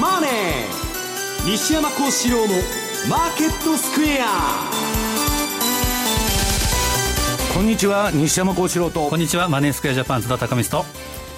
[0.00, 0.30] マネー」
[1.50, 2.54] 西山幸四郎の
[3.08, 4.70] 「マーケットスクエア」
[7.54, 9.10] こんにちは西山幸四郎と。
[9.10, 10.88] こんにちはマネースクエアジャパン津田隆光と。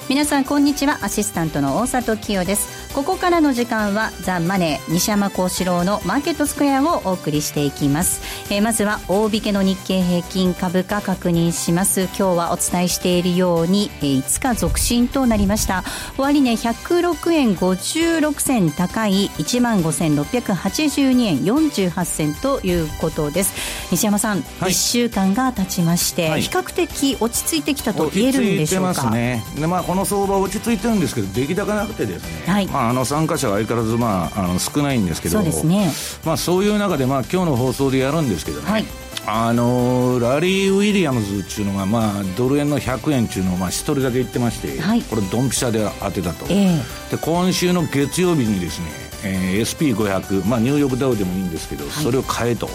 [0.08, 0.98] 皆さんこんにちは。
[1.02, 8.20] アシスタントの大里清ですここからの時間はザ・マネー西山幸四郎のマーケットスクエアをお送りしていきます、
[8.52, 12.02] えー、まずは大引けの日経平均株価確認します。
[12.02, 15.84] 今日はお伝えしているように、えー、5日続伸となりました。
[16.18, 23.54] 終値、ね、106円56銭高い1万5682円48銭ということです。
[23.90, 32.66] 西山さん、はい、1週間が経ちまして、はい、比較的落ち着いてきたと言えるんでしょうか、ね、でまあ、この相場落ち着いてるんですけど出来高なくてですね、はい。
[32.66, 35.90] まああ、あの参加者は相変わらず、まあ、あの少ないんですけどそうです、ね。
[36.24, 38.84] まあ、そういう中で、まあ今日の放送でやるんですけどね、はい、
[39.26, 48.86] あのラリー・ウィリアムズっていうのが、まあ、ドル円の100円っていうのを、まあ、一人だけ言ってまして、はい、これ、ドンピシャで当てたと、えー、で今週の月曜日にですね、
[49.24, 52.68] えー、SP500、まあ、ニューヨークダウでもいいんですけど、はい、それを変えと、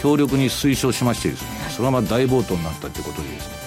[0.00, 3.63] 強力に推奨しましてですね、それはまあ大暴騰になったということでですね、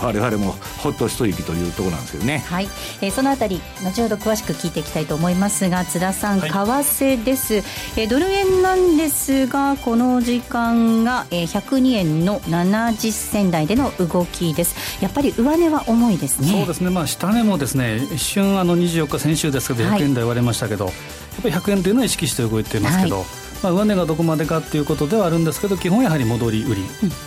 [0.00, 2.38] 我々もほっと一息というところなんですけどね。
[2.46, 2.68] はい、
[3.00, 15.02] えー、そのあたり後ほど詳しく聞いていきたいと思いますが津田さん、はい、為替です、えー、ドル円なんですがこの時間が、えー、102円の70銭台での動きです。
[15.02, 16.48] やっぱり上値は重いですね。
[16.48, 16.90] そうですね。
[16.90, 23.26] まあ下値もですね一瞬あの24日先週ですけど100円台割れましたけど、はい、やっぱり100円というのは意識して動いていますけど、はい。
[23.62, 26.84] まあ、上値がどこまでかということではあるんですけど基本やはり戻り売り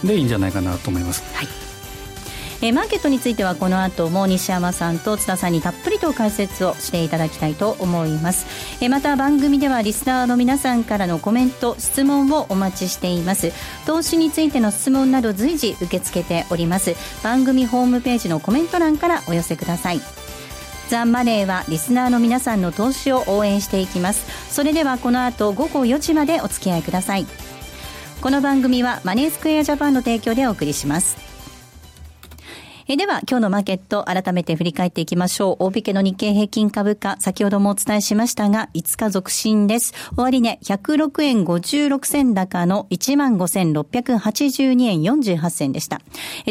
[0.07, 1.23] でいいんじゃないかなと思います。
[1.33, 1.66] はい
[2.61, 8.45] えー、マーケットについてはこの後も西山さんと津田さんにたっぷりと解説をしていただきたいと思います、
[8.81, 13.51] えー、また番組ではリスナーの皆さんからのコメント質問をお待ちしています。
[13.85, 16.95] 投資についての質問など随時受け付けております。
[17.23, 20.01] 番組ホームページのコメント欄からお寄せください。
[20.89, 24.25] ザ・マネーはリスナーの皆さんの投資を応援していきます。
[24.51, 27.27] それではこの後午後4時までお付き合いください。
[28.21, 31.26] この番組はマネースクエアジャパンの提供でお送りします。
[32.89, 35.65] えでは、今日のマーケット、改めて振り返っていきましょう。
[35.65, 39.93] 大引けの日経平均株価、先ほどもお伝えしましたが、5日続伸です。
[40.15, 45.99] 終値、106円56銭高の15,682円48銭でした。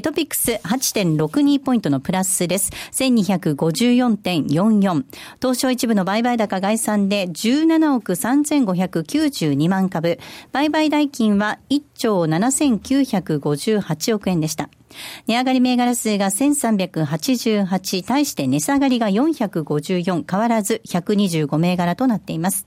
[0.02, 2.70] トピックス8.62ポイントのプラスです。
[2.92, 5.04] 1254.44。
[5.40, 10.18] 東証一部の売買高概算で17億3592万株。
[10.52, 14.68] 売買代金は1兆7958億円でした。
[15.26, 22.66] 値上がり銘柄数が1388、対して値下がりが454、変わらず125銘柄となっています。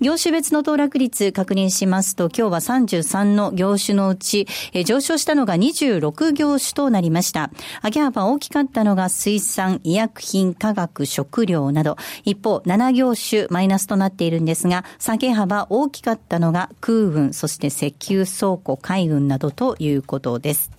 [0.00, 7.50] 業種別の騰落率確認しますと、今日は33の業種のうち、え上昇したのが26業種となりました。
[7.82, 20.77] 上げ幅大きかったのが水産、医薬品、化学、食料など、一方7業種マイナスとなっているんですが、下げ幅大きかったのが空運、そして石油倉庫、海運などということです。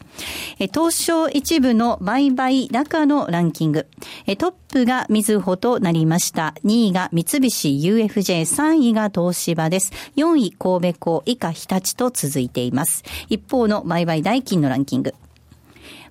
[0.73, 3.87] 東証一部の売買高のランキング。
[4.37, 6.53] トップが水穂となりました。
[6.65, 9.91] 2位が三菱 UFJ、3位が東芝です。
[10.17, 13.03] 4位神戸港以下日立と続いています。
[13.29, 15.13] 一方の売買代金のランキング。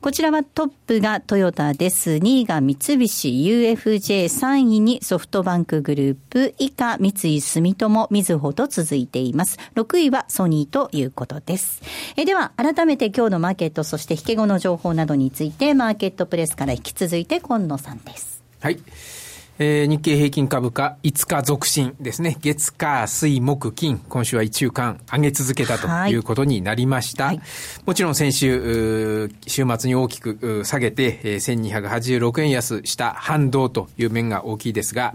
[0.01, 2.13] こちらはトップがトヨタです。
[2.13, 9.59] 2位が三菱 UFJ、3位にソフトバンクグループ、以下三井住友、みずほと続いています。
[9.75, 11.83] 6位はソニーということです。
[12.17, 18.45] えでは、改めて今日のマーケット、そして引け後の情報などについて、マーケットプレスから引き続いて今野さんです。
[18.61, 18.79] はい。
[19.61, 22.37] えー、日経平均株価5日続伸ですね。
[22.41, 27.25] 月火水木金、今週は1週間上げ続けたということになりました。
[27.25, 27.41] はい、
[27.85, 35.15] もちろん先週、週末に大きく下げて、1286円安した反動という面が大きいですが、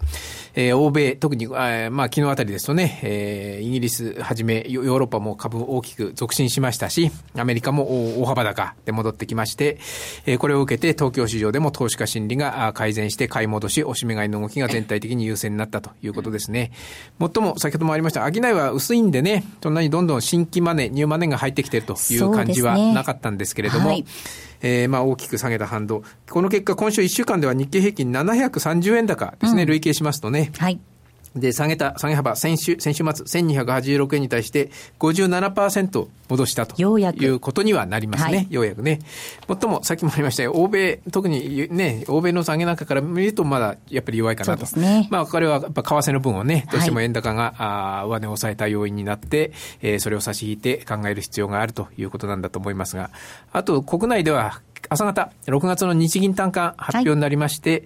[0.56, 9.78] えー、欧米、特に、えー、まあ昨日あたりですとね、えー、イギリスはじめヨーロッパも株大きく続伸しましたし、アメリカも大幅高で戻ってきまして、
[10.26, 16.72] えー、これを受けて東京市場でも投資家心理が改善して買い戻し、おしめ買いの動きが全体的に優勢になったということですね。
[17.20, 24.06] もっとも先ほどもありました、商いは薄いんでね、そんなにどんどん新規マネー、ニューマネーが入ってきているという感じはなかったんですけれども、ねはい
[24.62, 26.04] えー、まあ大きく下げた反動。
[26.30, 30.52] この結果、今週1週間では日経平均730円高ですね、うん、累計しますとね。
[30.58, 30.80] はい。
[31.36, 34.70] で、下げた、下げ幅、先週、先週末、1286円に対して
[35.00, 38.48] 57%戻したということにはなりますね。
[38.50, 39.00] ようやくね。
[39.48, 44.80] もっとも、さっきもありましたよ、欧米、特にね、欧米の下げなんかから見るとまだやっぱり弱いかなと。
[44.80, 49.52] ね、まあ、これはやっぱ為替の分をね、どうしても円高が、はい、あ上値を抑えた要因になって、
[49.82, 53.10] えー、それを差し引いて考える必要があるということなんだと思いますが、
[53.52, 57.82] あと、国内では、朝方、6月の日銀単価発表になりまして、はい、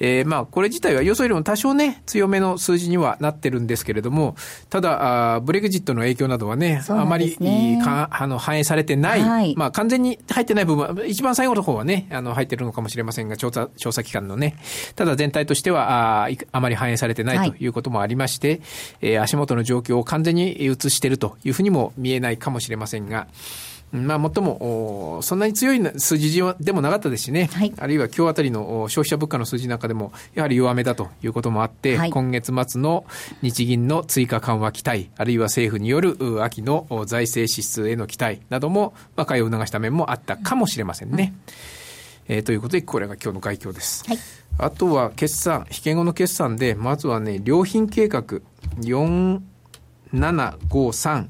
[0.00, 4.36] えー、まあ、これ自体は予想よりも多少ね、強めの数字にはなってるんですけれども、
[4.70, 6.82] ただ、あブレグジットの影響などはね、ね。
[6.88, 7.36] あまり
[7.82, 14.56] かあの反映されてない、はい、まあ、完全に入ってない部分は、一番最後の方はね、あの、入ってるのかもしれませんが、調査、調査機関のね、
[14.96, 18.60] ただ全体としては、ああまり反映されてないということもありまして、はい、
[19.02, 23.26] えー、足元の状況を完全に映しているというふうにも見えないかもしれませんが、
[23.92, 33.06] まあ、もっとも、そんなに強い数字でもなかったですしね、はい、あるいは今日あたりの消費者物価の数字なんかでも、やはり弱めだということもあって、はい、今月末の
[33.40, 41.32] 日銀の追加緩和期待、あるいは政府による秋の財政支出への期待なども、まあ、買いを促した面もあったかもしれませんね。
[42.28, 44.04] うん、えー、ということで、これが今日の概況です。
[44.06, 44.18] はい、
[44.58, 48.22] あとは決算、引け後の決算で、まずはね、良品計画
[48.80, 51.28] 4753、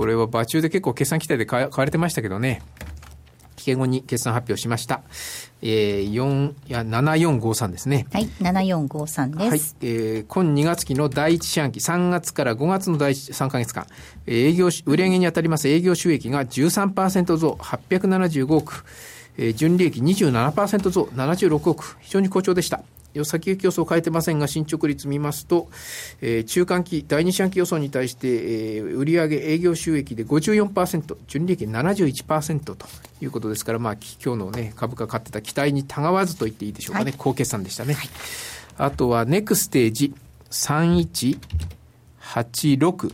[0.00, 2.62] これは場中で結構決算期待で買われてましたけどね。
[3.56, 5.02] 期限後に決算発表しました。
[5.60, 8.06] えー、4、いや、7453ですね。
[8.10, 9.76] はい、7453です。
[9.76, 13.84] はい、えー、今2月期の第一四半期、3月から5月の第3か月間、
[14.26, 18.86] 営業、売上に当たります営業収益が13%増、875億、
[19.36, 22.82] えー、純利益27%増、76億、非常に好調でした。
[23.24, 25.68] 先行き予想を変えてませんが、進捗率見ますと、
[26.20, 32.86] えー、中間期、第二四半期予想に対して、えー、売上営業収益で54%、純利益71%と
[33.20, 33.92] いうことですから、まあ、
[34.24, 37.94] 今日のね、株価買ってた期待にたがわずと言っていいでしょうかね、はい、高決算でしたね。
[37.94, 38.08] はい、
[38.78, 40.14] あとは、ネクステージ
[40.50, 43.12] 3186。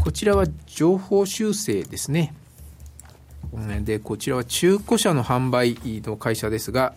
[0.00, 2.32] こちらは情報修正ですね。
[3.84, 6.94] で、こちらは中古車の販売の会社ですが、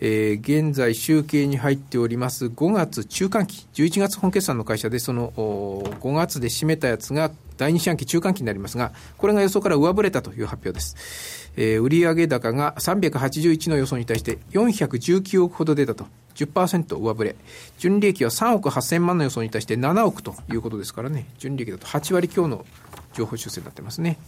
[0.00, 11.52] えー、現在集計に入っております5月中間期、11月本決算の会社で、その5月で締めたやつが第2四半期中間期になりますが、これが予想から上振れたという発表です。
[11.56, 16.06] えー、売上高が381の予想に対して419億ほど出たと。
[16.34, 17.36] 10%上振れ。
[17.78, 22.66] 純利益は3億8000万の予想に対して7億ということですからね、純利益だと8割強の
[23.12, 24.18] 情報修正になってますね。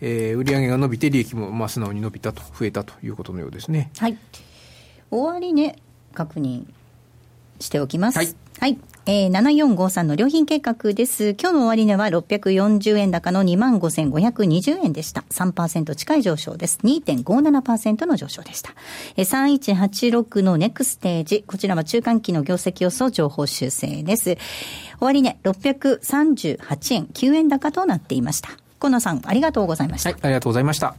[0.00, 3.90] えー、売上が伸びて利益もまあ素直に伸びたと、増えたということのようですね。
[3.98, 4.16] はい。
[5.10, 5.76] 終値
[6.14, 6.64] 確認
[7.58, 8.18] しておきます。
[8.18, 8.34] はい。
[8.58, 8.78] はい。
[9.06, 11.30] えー、7453の良品計画です。
[11.30, 15.24] 今日の終値は640円高の25,520円でした。
[15.30, 16.78] 3%近い上昇です。
[16.84, 18.74] 2.57%の上昇でした。
[19.16, 21.42] えー、3186のネクステージ。
[21.46, 24.36] こちらは中間期の業績予想情報修正です。
[25.00, 28.50] 終値638円9円高となっていました。
[28.78, 30.10] 河野さん、ありがとうございました。
[30.10, 30.94] はい、ありがとうございました。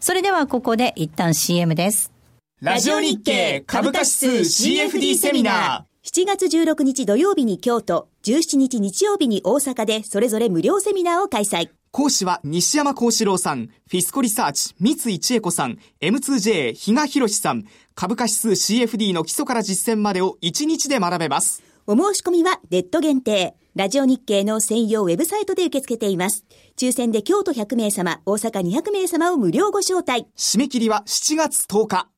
[0.00, 2.17] それではここで一旦 CM です。
[2.60, 6.10] ラジオ日経株価指数 CFD セミナー。
[6.10, 11.68] 7月16日土曜日に京都、17日日曜日に大阪でそれぞれ無料セミナーを開催。
[11.92, 17.64] 講師は西山幸四郎さん、フィスコリサーチ、三井千恵子さん、M2J 比嘉博さん、
[17.94, 21.62] 株価指数 CFD の基礎から実践までを1日で学べます。
[21.86, 23.54] お申し込みはネット限定。
[23.76, 26.44] ラジオ日経の専用ウェブサイトで受け付けています。
[26.76, 30.26] 抽選で京都100名様、大阪200名様を無料ご招待。
[30.36, 32.08] 締め切りは7月10日。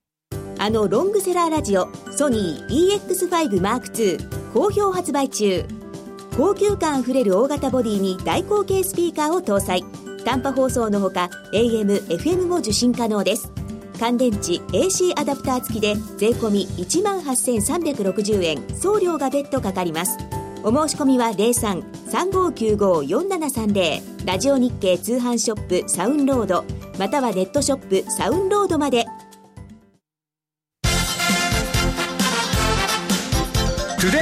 [0.63, 5.65] あのロングセラーラジオソニー EX5M2 好評発売中。
[6.37, 9.83] 高級感あふれる大型ボディに大口径スピーカーを搭載。
[10.23, 13.51] 短波放送のほか AM、FM も受信可能です。
[13.99, 18.63] 乾電池 AC アダプター付きで税込1万8360円。
[18.79, 20.19] 送料が別途かかります。
[20.63, 26.67] お申し込みは03-3595-4730ラジオ日経通販ショップサウンロード。
[26.99, 29.07] またはネットショップサウンロードまで。
[34.01, 34.13] トゥ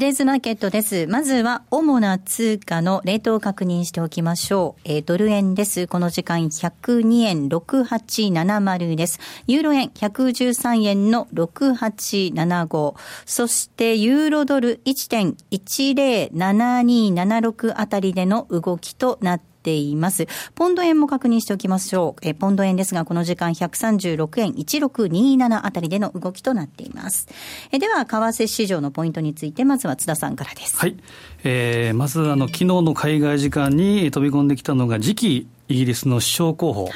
[0.00, 1.06] デイズマーケットです。
[1.06, 4.80] まずは、主な通貨のレートを確認しておきましょう。
[4.84, 5.86] えー、ドル円です。
[5.86, 9.18] この時間102円6870です。
[9.46, 12.94] ユーロ円113円の6875。
[13.24, 20.26] そして、ユーロドル1.107276あたりでの動きとなってています。
[20.54, 22.26] ポンド円も確認しておきましょう。
[22.26, 27.28] えポンド円ですが、この時間136円1627あたりでの動きとなっています。
[27.70, 30.78] えでは、為替市場のポイントについて、まずは津田さんからです。
[30.78, 30.96] はい。
[31.44, 36.88] えー、まず、あの、昨日の海外時間に飛び込んできたのが、次期イギリスの首相候補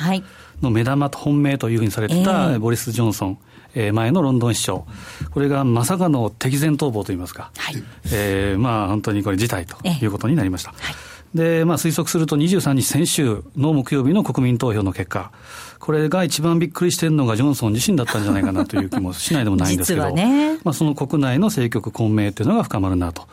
[0.62, 3.38] の目玉と本命というふうにされてた、ボリス・ジョンソン。
[3.75, 4.83] えー、前のロンドン首相、
[5.31, 10.73] これがまさかの敵前逃亡といいますか、はいえーまあ、本当にこれ、辞退ということになりました。
[10.73, 10.95] はい
[11.35, 15.33] で、まあ、推測すると23日先週の木曜日の国民投票の結果、
[15.79, 23.27] これが一番びっくりしてるのがジョンソン自身だったんじゃないかなという気もしないでもないんですけど、ね、まあ、その国内の政局混迷というのが深まるなと。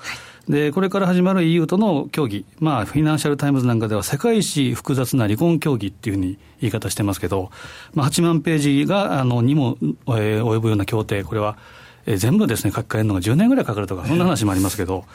[0.47, 7.51] で、これから始まる EU との協議、まあ、フィナンシャル・タイムズなんかでは、世界一複雑な離婚協議っていうふうに言い方してますけど、
[7.93, 11.55] まあ、8万ページが、あの、にも、えー、及ぶような協定、これは、
[12.07, 15.05] えー、全部ですね、書き換えるのが10年ぐらいかかるとか、そんな話もありますけど、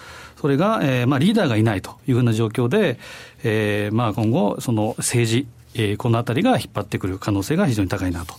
[0.45, 2.99] それが、えーまあ、リーダーがいないというふうな状況で、
[3.45, 8.35] えーまあ、今後、その政治、えー、このあたりが引っ張ってくる可能性が非常に高いなと。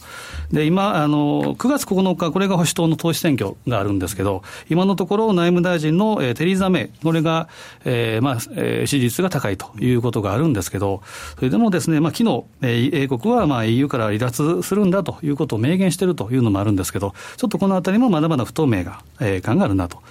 [0.52, 7.50] で、今、あの、9月9日、これが保守党の党首選挙があるんですけど、今のところ内務大臣の、えー、テリーザ・メイ、これが、
[7.86, 11.02] えー、まあ、えー、支持率が高いということがあるんですけど、
[11.38, 20.04] それでもですね、まあ、昨日、えー、英国は、まあ、EU から離脱するんだということを明言しているというのもあるんですけど、ちょっとこのあたりもまだまだ不透明が、えー、感があるなと。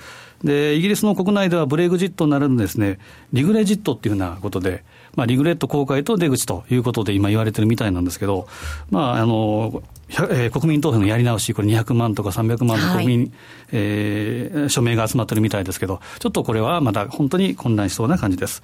[0.45, 2.99] で、イギリスの国内ではブレグジットになるんですね、
[3.33, 4.85] リグレジットっていうようなことで、
[5.17, 8.47] まあ、リグレット公開と出口ということで今言われてるみたいなんですけど、
[8.91, 13.31] まあ、あの、えー、国民投票のやり直し、これ200万とか300万の国民、はい、
[13.73, 18.63] えー、署名が集まってるみたいですけど、ちょっとこれはまだ本当に混乱しそうな感じです。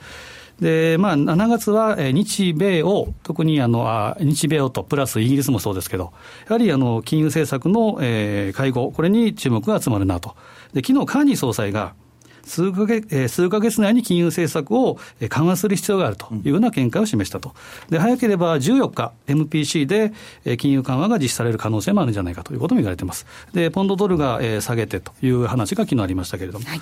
[0.61, 6.13] で、まあ、7月は日米を、特にあのあ日米をと、プラスイギリスもそうですけど、
[6.47, 10.37] やはりあの金融政策の、えー、会合、これに注目が集まるなと。
[10.73, 11.95] で、昨日カーニー総裁が、
[12.45, 14.99] 数ヶ月、数ヶ月内に金融政策を
[15.29, 17.55] 緩和する必要があるというような見解を示したと。
[17.91, 20.13] で、早ければ14日、MPC で
[20.57, 23.27] 金融緩和が実施される可能性もあるんじゃないかということも言われています。
[23.53, 26.67] で、ポンドドルが下げてという話が昨日ありましたけれども。
[26.67, 26.81] はい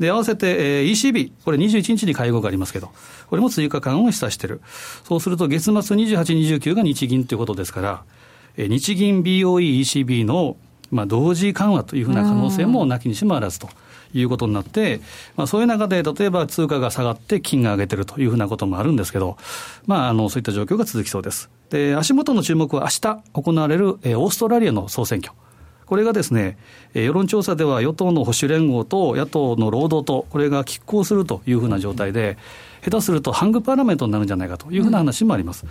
[0.00, 2.90] で、合わせて、えー、ECB、これ21日に会合がありますけど、
[3.28, 4.62] これも追加緩和を示唆している。
[5.04, 8.02] そうすると月末28、29が日銀ということですから、
[8.56, 10.56] えー、日銀 BOE、ECB の、
[10.90, 13.68] まあ、同時緩和というふうな可能性もなきにしもあらずと。
[14.12, 15.00] いうことになって、
[15.36, 19.36] まあ、そういう中で、例えば通貨が下がって金が上げてるというふうなこともあるんですけど、
[19.86, 21.48] まあ、あの、そういった状況が続きそうです。
[21.70, 25.32] で、足元の注目は明日行われる、えー、オーストラリアの総選挙。
[25.90, 26.56] これがですね、
[26.94, 32.38] 世論調査では与党の保守連合と野党の労働党、これが拮抗するというふうな状態で、
[32.84, 35.66] 下手するとハングパーラメントになるんじゃないかというふうな話もあります。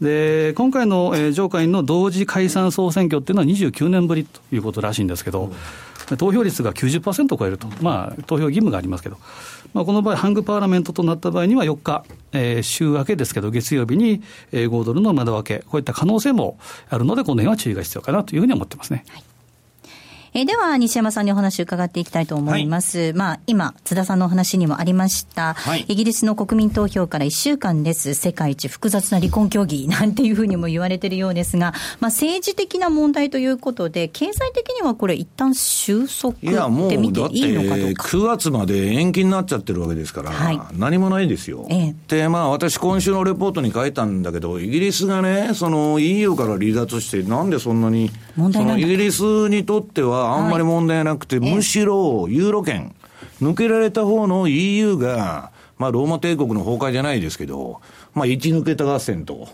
[0.00, 5.52] で今回の、えー、上下院の同時解散総選挙っていうのは29年ぶりということらしいんですけど、
[6.16, 9.18] 投票率が90%を超えると、まあ、投票義務がありますけど、
[9.74, 16.58] まあ、この場合、ハングパーラメントとなった場合には4日、えー、週明けですけど、月曜日に、えー、5ドルの窓開け、こういった可能性も
[16.88, 19.04] あるので、この辺は注意が必要かなというふうに思ってますね。
[19.10, 19.37] はい
[20.34, 22.98] えー、では、西山さんにお話を伺っていきたいと思います。
[22.98, 28.14] はい、まあ、今、津田さんのお話にもありました、はい、イギリスの国民投票から1週間です。
[28.14, 38.08] 世界一複雑な離婚協議なんていうふうにも言われているようですが、まあ、政治的な問題ということで、経済的にはこれ一旦収束って見ていいのかどうか。
[38.08, 41.66] 9月まで延期になっちゃってるわけですから、はい、何もないですよ。
[41.70, 52.94] ええ、で、まあ、私今週のレポートに書いたんだけど、イギリスがね、その EU から離脱して、なんでそんなに、問題そのイギリスにとってははあんまり問題なくて、はい、むしろユーロ圏、
[53.42, 57.80] 抜けられた方の EU が、まあ、ローマ帝国の崩壊じゃないですけど、
[58.14, 59.48] まあ、一抜けた合戦と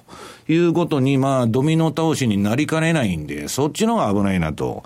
[0.49, 4.85] いうことに、まあ、ドミノ倒しになりかねないんで、そっちの方が危ないなと。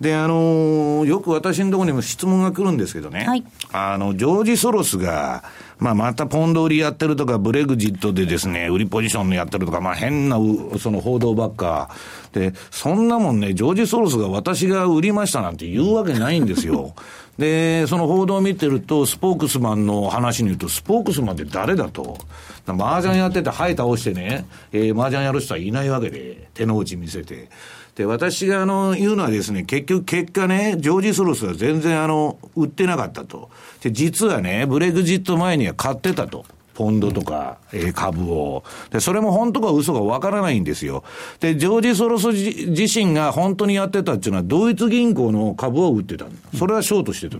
[0.00, 5.44] で、あのー、よく私のところにも質問が来るんですけどね、はい、あの、ジョージ・ソロスが、
[5.80, 10.36] まあ、またポンド売りやってるとか、ブレグジットでですね、売りポジションやってるとか、まあ、変な、
[10.78, 11.90] その報道ばっか。
[12.32, 16.94] で、そんなもんね、ジョージ・ソロスが私が売りましたなんて言うわけないんですよ。
[17.38, 22.18] で、その報道を見てると、スポークスマンの話に言うと、スポークスマンって誰だと。
[22.66, 27.48] 麻雀やってて、ハイ倒してね、えー、麻雀やる人はいないわけで、手の内見せて。
[27.94, 33.50] で、私があの、言うのはですね、結局結果ね、ジョージ・ソロスは全然あの、売ってなかったと。
[33.82, 36.44] で、実はね、ブレグジット前には買ってたと。
[36.80, 38.64] ポンドとか、えー、株を。
[38.90, 41.04] で、それも本当か嘘かわからないんですよ。
[41.38, 46.24] で、ジョージ・ソロス自身が本当にやってたっていうのは、ドイツ銀行の株を売ってた。
[46.56, 47.36] それはショートしてた。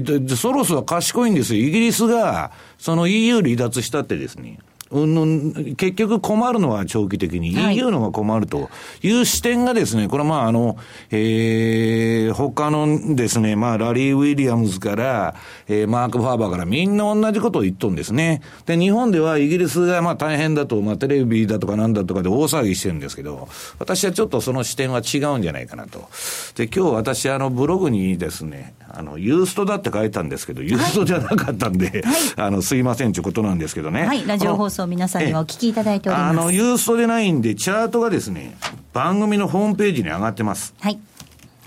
[0.00, 1.60] で、ソロスは賢いんですよ。
[1.60, 4.60] イギリスが、その EU 離脱したってですね。
[4.92, 8.68] うん結局困るのは長期的に、はい、EU のが困ると
[9.02, 10.76] いう視点がですね、これはまああの、
[11.10, 15.34] えー、他のですね、まあラリー・ウィリアムズから、
[15.66, 18.42] えー、マーク・ファーバーからみんな同じことを言っとんですね。
[18.66, 26.08] で、日本ではイギリスがまあ大変だと、まあテレビだとかなんだとかで大騒ぎしてるんですけど、私はちょっとその視点は違うんじゃないかなと。
[26.54, 32.02] で、今日私あのブログにですね、あの、ユーストだって書いたんですけど、ユーストじゃなかったんで、はい、
[32.36, 34.06] あの、すいませんということなんですけどね。
[34.06, 36.40] はい、ラジオ放送皆さんにはお聞きいただいております。
[36.40, 38.56] あの、ユーストでないんで、チャートがですね、
[38.92, 40.74] 番組のホームページに上がってます。
[40.80, 40.98] はい。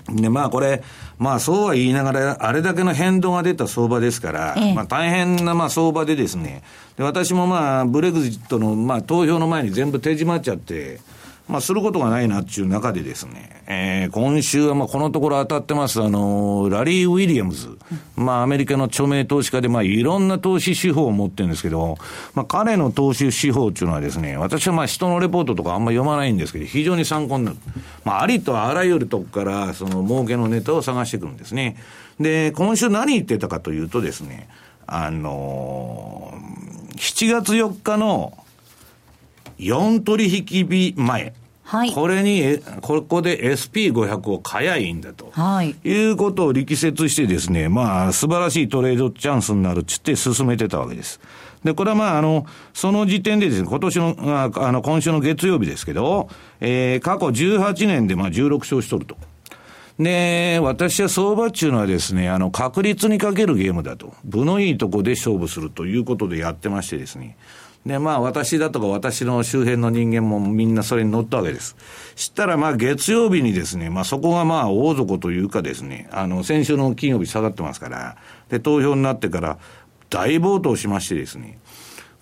[0.08, 0.82] で、まあこれ、
[1.18, 6.62] まあそうは言いながら、あれだけの変動が出た相場ですから、ええ、まあ大変なまあ相場でですね、
[6.96, 11.00] で私もまあブレグジットのまあ投票の前に全部手締まっちゃって、
[11.48, 17.78] まあ、することがないなっていう中でですね、えー、今週はまあこのところ当たってます、あの、ラリー・ウィリアムズ。
[18.16, 21.98] まあ、アメリカの著名投資家で、まあ、いろんな投資手法を持ってるんですけど、
[22.34, 27.56] まあ、彼の投資手法っていうのはですね、私はまあ、人のレポートとかあんま読まないんですけど、非常に参考になる。
[28.04, 31.76] まあ、ありとあらゆるとこから、その、儲けのネタを探してくるんですね。
[32.18, 34.48] で、今週何言ってたかというとですね、
[34.86, 38.36] あのー、7月4日の
[39.58, 41.34] 4取引日前。
[41.66, 45.30] はい、これに、ここで SP500 を買やいいんだと。
[45.32, 45.74] はい。
[45.82, 51.18] いうことを力説してですね、まあ、素晴らしいトレードチャンスになるっつって進めてたわけです。
[51.64, 56.28] で、これはまあ、あの、その時点でですね、今年の、あの、今週の月曜日ですけど、
[56.60, 59.16] えー、過去18年でまあ16勝しとると。
[59.98, 64.14] で、私は相場っていうのはですね、あの、確率にかけるゲームだと。
[64.24, 67.36] 部のいいとこで勝負するということでやってましてですね。
[67.86, 71.76] で、まあ私だとか私の周辺の人間もみんなそれに乗ったわけです。
[72.16, 78.16] したらまあ月曜日にですね、まあそこがまあ大底というかですね、あの先週の金曜日下がってますから、
[78.48, 79.58] で、投票になってから
[80.10, 81.58] 大暴騰しましてですね、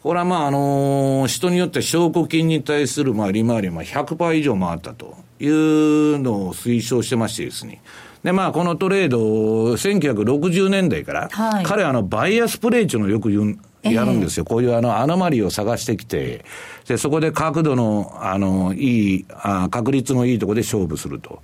[0.02, 7.80] これはまああの人によって証拠金に対するまあ利回りは100%以上回ったというのを推奨してましてですね、
[8.22, 14.44] で、まあ、このトレード、1960年代から、はい、彼はあの、バイアスプレイっていうのをよく言う、やるんですよ。
[14.44, 16.44] こういうあの、アノマリーを探してきて、
[16.86, 21.42] で、そこで角度の、あの、いい、あ確率のいいところで勝負すると。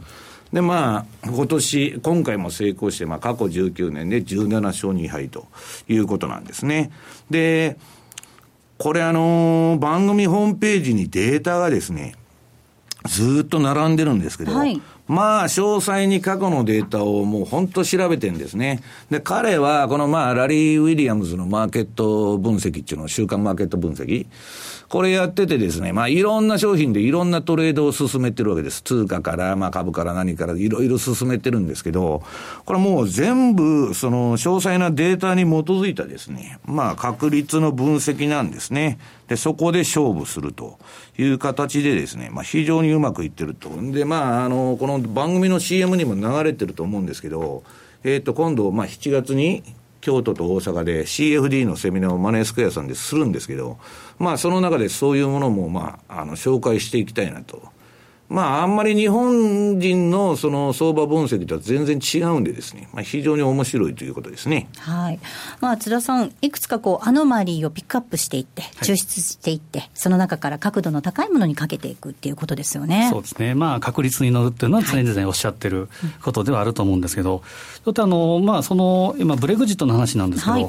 [0.52, 5.46] で、まあ、今年、今回も成功して、まあ、過去19年で17勝2敗と
[5.88, 6.90] いうことなんですね。
[7.30, 7.78] で、
[8.78, 12.14] これあの、番組ホームページにデータがですね、
[13.06, 18.80] ずっと並んでるんですけど、はい、まあ、詳細に過去のデータをもう本当調べてんですね。
[19.10, 24.26] で、彼は、このまあ、ラリー・ウィリアムズのマーケット分析っていうのを、週刊マーケット分析。
[24.90, 28.82] これやっててですね、まあ、いろんな商品でいろんなトレードを進めてるわけです。
[28.82, 32.24] 通貨から、まあ、株から何からいろいろ進めてるんですけど、
[32.64, 38.98] これもう全部、その、詳細なデータに基づいたですね、まあ、確率の分析なんですね。
[39.28, 40.80] で、そこで勝負すると
[41.16, 43.70] いう形でですね、まあ、非常にうまくいってると。
[43.92, 47.62] で、まあ、あの、この番組の CM にも流れてると思うんですけど、
[48.02, 49.62] えっ、ー、と、今度、まあ、7月に
[50.00, 53.78] 京都と大阪で CFD のセミナーをマネースクエアさんでするんですけど、
[54.18, 57.62] まあ、その中でそういうものも、まあ、あの、紹介していきたいなと。
[58.30, 64.68] まあ、あんまり日本人のその相場分析とは全然違うんでですね、まあ、非常に面白いということですね。
[64.78, 65.18] はい。
[65.60, 73.08] まあ、津田さん、いくつかこう、アノマリーをピックアップしていって、抽出していって、はい、その中から角度の高いものにかけていくっていうことですよね。
[73.10, 73.56] そうですね。
[73.56, 75.88] まあ、確率に乗るっていうのは常々おっしゃってる
[76.22, 77.42] ことではあると思うんですけど、
[77.84, 80.68] ちょっとあの、まあ、その、今、ブレグジットの話なんですけど、はい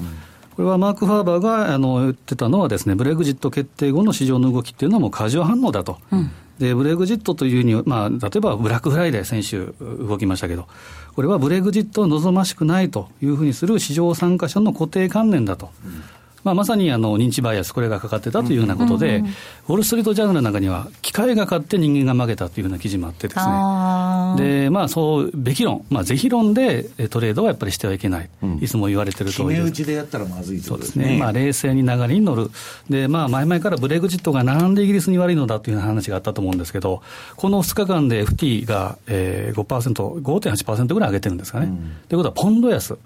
[0.52, 5.98] これはマーク・ファーバーがあの言ってたのはですね、ブレグジット決定後の市場の動きっていうのはもう過剰反応だと。
[6.12, 10.68] うんで、ブレグジットというに、まあ、例えばブラックフライデー、先週動きましたけど、
[11.16, 15.70] これはブレグジットを望ましくないというふうにする市場参加者の固定観念だと。
[15.86, 16.04] うん
[16.44, 19.24] まあ、まさにあの認知バイアス、これがかかってたというようなことで、
[19.68, 29.68] ウォール・ストリート・ジャーナルの中には、機械が勝って人間が負けたというような記事もあってですね、でまあ、そう、べき論、まあ、是非論でトレードはやっぱりしてはいけない、うん、いつも言われてるとおりです。
[29.68, 32.50] 打ちでやったらまずいそうですね、まあ、冷静に流れに乗る、
[32.90, 37.02] でまあ、前々からブレグジットがなんでイギリスに悪いのだという話があったと思うんですけど、
[37.36, 41.68] この2日間で FT が、えー、5%、5.8%ぐらい上げてるんですかね。
[41.68, 42.98] と、うん、いうことは、ポンド安。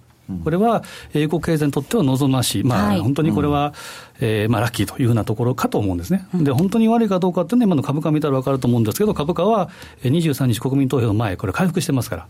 [0.44, 0.84] これは
[1.14, 3.74] 英国経済にとっては望ましい、まあ、本当にこれは、
[4.20, 6.28] えーまあ、ラッキーというふうなところかと思うんですね。
[6.34, 9.70] で、本当に悪いかどうかっていうのは、今の株価見たら分かると思うんですけど、株価は
[10.04, 12.28] 23日国民投票の前、これ回復してますから。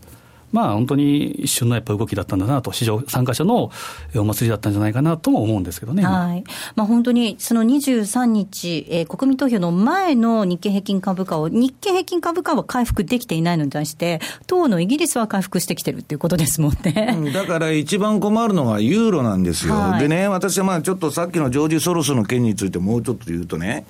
[0.52, 3.70] まあ、本当に一瞬のやっぱ動きだったんだなと、市場参加者の
[4.14, 6.44] お祭りだったんじゃないかなとも思うんですけどね、はい。
[6.74, 17.30] まあ、本当にその23日、えー、国民投票の前の日経平均株価を、日経平均株価は回復できていないのに対して、当のイギリスは回復してきてるっていうことですもんね。
[17.32, 23.86] だから一番困るのはユーロなんですよ、はい、でね、私はまあちょっとさっきのジョージ・ソロスの件についてもうちょっと言うとね、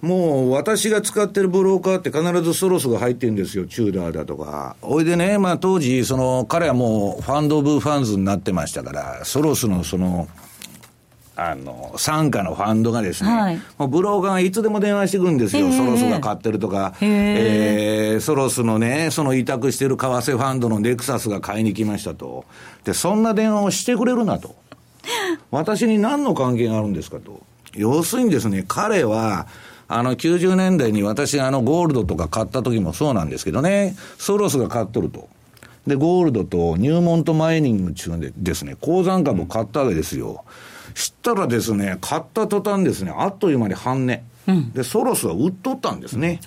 [0.00, 4.76] もう私が使ってるブローカーって必ずソロスが入ってるんですよ、チューダーだとか。
[4.80, 10.26] おいでね、まあ当時、その、彼はもうファンド・オブ・ファンズになってましたから、ソロスのその、
[11.36, 15.72] あの、傘下のファンドがですね、はい、もうブローカーがいつでも電話してくるんですよ。
[15.72, 22.44] ソロスが買ってるとか、えー、ソロスのね、その委託してる為替ファンドのレクサスが買いに来ましたと。
[22.84, 24.54] で、そんな電話をしてくれるなと。
[25.50, 27.40] 私に何の関係があるんですかと。
[27.74, 29.46] 要するにですね、彼は、
[29.92, 35.28] あの、90年代に私があの、ゴールドとか買った時もそうなんですけどね、ソロスが買っとると。
[35.86, 40.44] で、ゴールドとニューモントマイニングっていうのでですね、鉱山株を買ったわけですよ。
[40.94, 44.22] 知ったらですね、買った途端ですね、あっという間に半値。
[44.46, 46.40] うん、で、ソロスは売っとったんですね。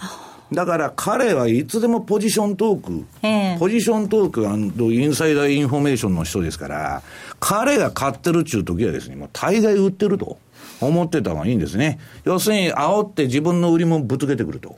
[0.54, 7.02] だから彼はいつでもポジショントーク、えー、ポジショントークインサイダーインフォメーションの人ですから、
[7.40, 10.38] 彼が買ってるっちゅう時はですね、もう大概売ってると
[10.82, 12.00] 思ってた方がいいんですね。
[12.24, 14.78] 要するに煽って自分の売りもぶつけてくると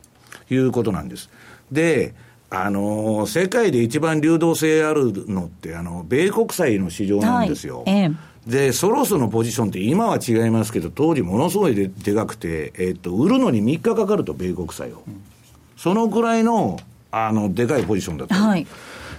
[0.49, 1.29] いうことなんです。
[1.71, 2.13] で、
[2.49, 7.83] あの世界で一番流動性あるのって、あの、米国債の市場なんですよ。
[7.85, 15.01] はいえーで、ソロスのポジションって今は違いますけど、当時ものすごいででかくて、えっと、売るのに3日かかると、米国債を。
[15.77, 16.79] そのぐらいの、
[17.11, 18.35] あの、でかいポジションだった。
[18.35, 18.67] はい。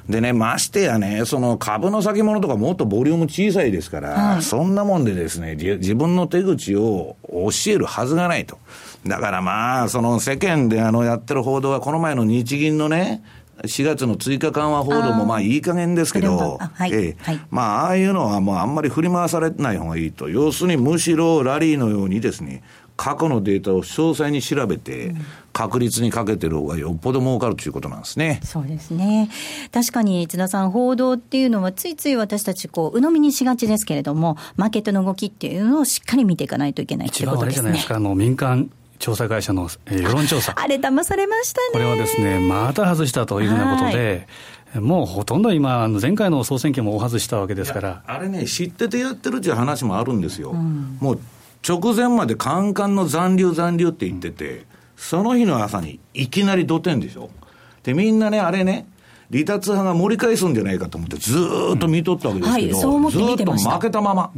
[0.09, 8.59] でね、ましてやね、その株の先物とかもっとボリューム小さいですから、はい、そんなもんでですね、自分の手口を教えるはずがないと。
[9.07, 13.23] だからまあ、その世間であのやってる報道は、この前の日銀のね、
[13.62, 16.92] 4月の追加緩和報道もまあいい加減ですけど、はい。
[16.92, 17.38] ええ。
[17.51, 20.29] まあ、ああいうのはもうあんまり振り回されない方がいいと。
[20.29, 22.62] 要するにむしろラリーのようにですね、
[22.97, 25.15] 過去のデータを詳細に調べて、
[25.53, 28.41] 確率にかけてる方がよっぽど儲かるということなんですね。
[28.43, 29.31] そうですね。
[29.73, 37.53] 確かに津田さん、報道っていうのはついつい私たちこう、鵜呑みにしがちですけれども、マーケットの動きっていうのをしっかり見ていかないといけないってことですね。
[37.53, 40.55] 一番あれじゃないですか、あの民間調査会社の、えー、世論調査。
[40.57, 41.69] あれ騙されましたね。
[41.73, 44.27] これはですね、また外したというふうなことで、
[44.75, 48.03] もうほとんど今、前回の総選挙も大外したわけですから。
[48.07, 50.51] あれね、知っててやってるっていう話もあるんですよ。
[50.51, 51.21] うん、もう
[51.67, 54.65] 直前までカンカンの残留残留って言ってて、
[54.97, 57.31] その日の朝にいきなり土点でしょ。
[57.83, 58.87] で、みんなね、あれね、
[59.33, 61.37] 離脱派が盛り返すんじゃないかと思ってず
[61.75, 64.33] っと見とったわけですけど、うんはい、ずっと負けたまま。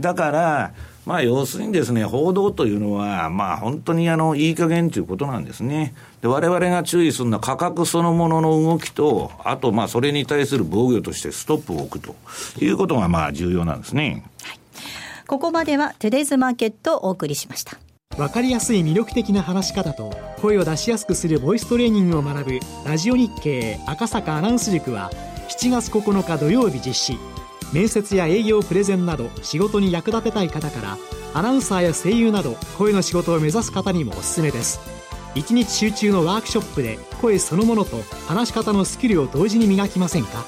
[0.00, 0.74] だから、
[1.04, 5.94] まあ、要するにですね、報道というのは、まあ、本当にあの、いい加減ということなんですね。
[6.20, 12.14] で、我々が注意するのは価格そのものの動きと、あと、まあ、それに対する防御としてストップを置くと
[12.60, 14.24] いうことが、まあ、重要なんですね。
[14.42, 14.61] はい。
[15.26, 17.78] ここまでは、トゥデイズマーケットをお送りしました。
[18.18, 25.10] わかりやすい魅力的な話し方と、声を出しやすくするボイストレーニングを学ぶ、ラジオ日経赤坂アナウンス塾は、
[25.48, 27.18] 7月9日土曜日実施。
[27.72, 30.98] 面接や営業プレゼンなど仕事に役立てたい方から
[31.32, 34.78] アナウンサーや声優など声の仕事を目指す方にもおすすめです
[35.36, 40.44] 1日集中のワークショップで声そのものと話し方のスキルを同時に磨きませんか？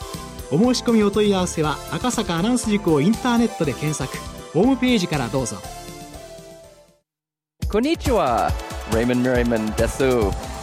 [0.53, 4.19] お申し込みお問い合わせは赤坂アナウンス塾をインターネットで検索
[4.55, 5.57] ホームページからどうぞ。
[7.69, 8.53] こんにちは。
[8.95, 10.05] レイモン・メリマンです。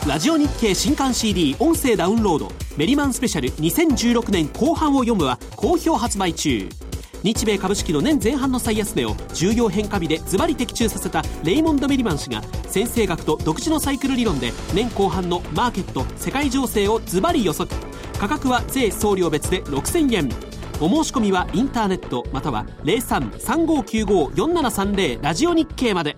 [0.07, 2.51] ラジオ日経新刊 CD 音声ダウンロード。
[2.77, 6.69] メリマンスペシャル2016年後半を読むは好評発売中。
[7.21, 17.69] 日米株式の年前半の最安値を重要変化日でズバリ的中させたレイモンド・メリマン氏が占星学と独自のサイクル理論で年後半のマーケット世界情勢をズバリ予測。
[18.17, 20.29] 価格は税送料別で6000円
[20.83, 26.17] お申し込みはインターネットまたは0335954730ラジオ日経まで。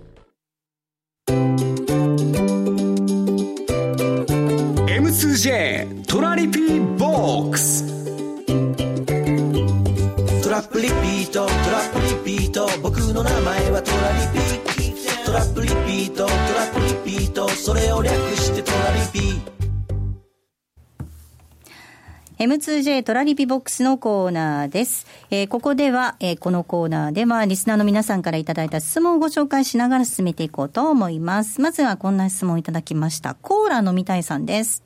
[4.88, 7.84] M2J トラリピーボックス。
[10.41, 11.91] トラップリピートトラッ
[12.23, 12.65] プリピート。
[12.82, 14.43] 僕の名前はトラリピ
[15.26, 16.38] トラップリピートトラ
[16.71, 17.49] ップリピート。
[17.49, 18.15] それを略
[22.43, 25.08] M2J トラリピボックスのコーナーです。
[25.32, 31.62] えー、ここでは、えー、このコーナーでは、リスナーの皆さんからいただいた質問をご紹介しながら進めていこうと思います。
[31.62, 33.36] まずはこんな質問をいただきました。
[33.36, 34.84] コーラ飲みたいさんです。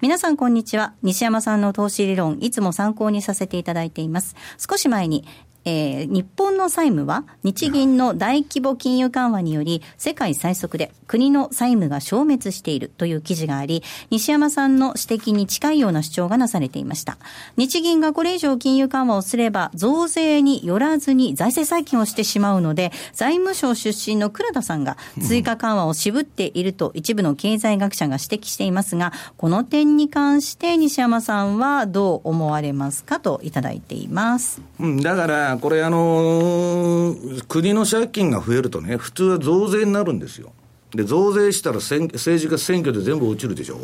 [0.00, 0.94] 皆さんこんにちは。
[1.02, 4.34] 西山さんの投資理論、いつも参考にさせていただいています。
[4.56, 5.26] 少し前に、
[5.66, 17.18] えー、日本の債務は日銀の大規模金融緩和により世界最速で国の債務が消滅しているという記事があり、西山さんの指摘に近いような主張がなされていました。
[17.56, 34.60] 日銀がこれ以上金融緩和をすれば増税によらずに財政再建をしてしまうので、財務省出身の倉田さんが追加緩和を渋っていると一部の経済学者が指摘していますが、この点に関して西山さんはどう思われますかといただいています。
[34.78, 40.52] うん、だからこれ、あのー、国の借金が増えるとね、普通は増税になるんですよ。
[40.92, 43.78] で、増税したら政治家選挙で全部落ちるでしょ。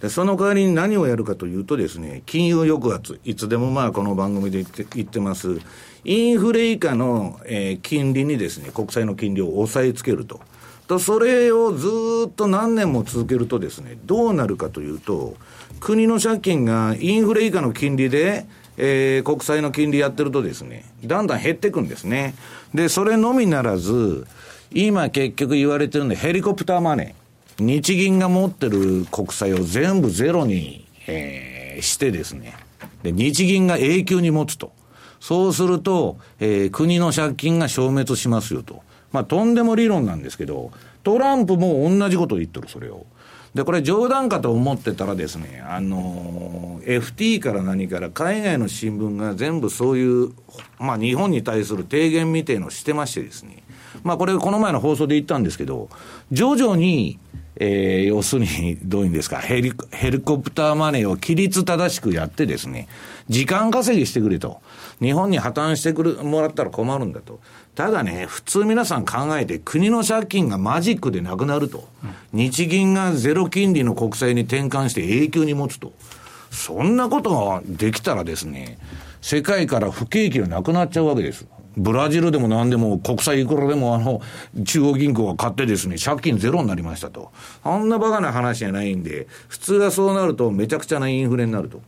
[0.00, 5.60] で、その代わりに何をやるかというとですね、金融抑圧、いつでもまあこの番組で言って言ってます、
[6.04, 10.40] インフレ以下の、えー、金利にですね、国債の金利を抑えつけると。
[10.90, 11.88] と、それをず
[12.28, 15.36] っと何年も続けるとですね、どうなるかというと、
[15.78, 18.46] 国の借金がインフレ以下の金利で、
[18.82, 22.34] えー、国債の金利やってるとですね、だんだん減ってくんですね。
[22.74, 24.26] で、それのみならず、
[24.72, 27.62] 今結局言われてるんで、ヘリコプターマネー。
[27.62, 32.54] 日銀が持ってる国債を全部ゼロに、えー、してですね。
[33.02, 34.72] で、日銀が永久に持つと。
[35.20, 38.82] そうすると、えー、国の借金が消滅しますよと。
[39.12, 40.70] まあ、とんでも理論なんですけど、
[41.02, 43.04] トランプも同じことを言ってる、それを。
[43.54, 50.32] で、これ冗談かと思ってたらですね、あの、FT から何から海外の新聞が全部そういう、
[50.78, 53.64] まあ日本に対する提言みたいのをしてましてですね、
[54.04, 55.88] まあこれこの前の放送で言ったんですけど、
[56.30, 57.18] 徐々に、
[57.56, 62.88] えー、要するに、どういうんですか、ヘリ、ヘリコプターマネーを規律正しくやってですね、
[63.28, 64.62] 時間稼ぎしてくれと。
[65.00, 67.40] 日本に破綻してくる、もらったら困るんだと。
[67.74, 71.88] ただね、普通皆さん考えて、国の借金がマジックでなくなると。
[72.32, 75.92] 日銀がゼロ金利の国債に転換して永久に持つと。
[76.50, 78.78] そんなことができたらですね、
[79.20, 81.46] 世界から不景気がなくなっちゃうわけです。
[81.76, 84.20] ブラジルでも何でも国債いくらでもあの、
[84.64, 87.30] 中央銀行が買ってですね、借金ゼロになりましたと。
[87.62, 91.80] あんなバカな話じゃないんで、普通はそうなるとめちゃくちゃなインフレになると。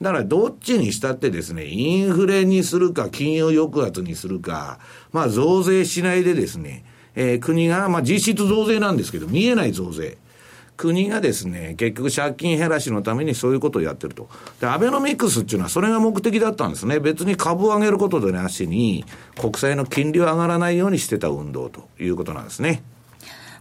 [0.00, 4.78] だからどっちにしたってですね、インフレにするか、金融抑圧にするか、
[5.12, 6.84] まあ増税しないでですね、
[7.14, 10.18] えー、国が、まあ実質増税なんですけど、見えない増税。
[10.76, 14.28] 国がですね、結局借金減らしのためにそういうことをやってると。
[14.60, 17.00] で、アベノミクスっていうのはそれが目的だったんですね。
[17.00, 19.04] 別に株を上げることでなしに、
[19.36, 22.84] 国債の金利を上がらないようにしてた運動ということなんですね。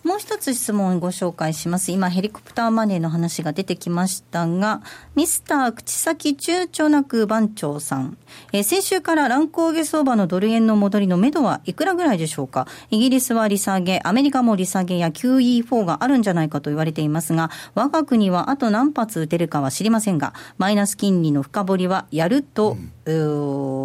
[0.03, 1.91] もう一つ質問をご紹介します。
[1.91, 4.81] 今、ヘリコプターマネーの話が出てきましたが、
[5.15, 8.17] ミスター口先躊躇なく番長さん。
[8.53, 12.67] えー、先週から乱高下相場のドル円の戻りの目処はいくらぐらいでしょうか？
[12.89, 22.91] イギリスは利下げ、アメリカも利下げや QE4 があるんじゃないかと言われていますが、我が国はあと何発打てるかは知りませんが、マイナス金利の深掘りはやると、うん、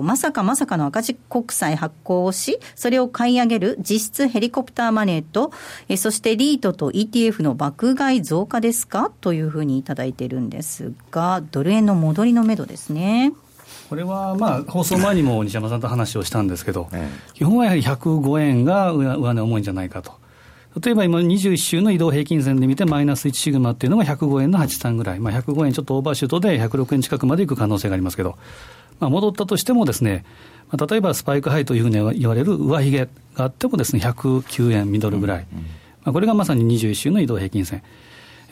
[0.02, 5.52] まさかまさかの赤字国債発行をし、それを買い上げる実質ヘリコプターマネーと、
[5.88, 9.12] えー、そしてリートと ETF の爆買い増加ですか？
[9.20, 13.32] というふうにいただいているんですが、ドル円の戻りのめどですね。
[13.88, 16.88] これはまあ放送前にも西山さんと話をしたんですけど、
[17.34, 20.12] 基本はやはり105円が上値重いんじゃないかと。
[20.80, 28.38] 例えば今21週の移動平均線で見てマイナス1シグマっていうのが105円の83ぐらい、まあ、105円ちょっとオーバーシュートで106円近くまでいく可能性がありますけど、
[29.02, 30.24] まあ、戻ったとしてもですね、
[30.70, 35.46] まあ、例えばスパイクハイというふうに言われる上髭があってもですね、109円ミドルぐらい。
[35.52, 35.64] うんうん
[36.04, 37.82] まあ、これがまさに21週の移動平均線。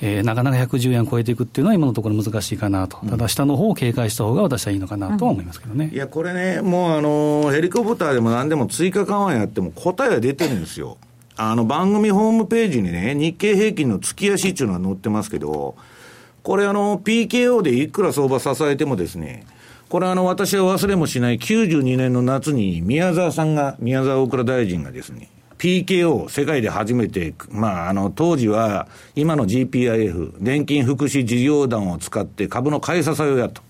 [0.03, 10.97] えー、なかなか110円超えていくっていうのは今のところ難しいかなと、ただ下の方を警戒した方が私はいいのかなとは思いますけどね、うん、いや、これね、もうあのヘリコプターでもなんでも追加緩和やっても答えは出てるんですよ。
[11.37, 15.75] あの番組ホームページにね、日経平均の月足っていうのは載ってますけど、
[16.43, 19.45] これあの PKO でいくら相場支えてもですね、
[19.91, 33.63] これあの私は忘れもしない92年の夏に宮沢さんが、宮沢大蔵大臣がですね、PKO、世界で初めて、まあ、あの、当時は、今の GPIF、年金福祉事業団を使って株の買い支えをやった。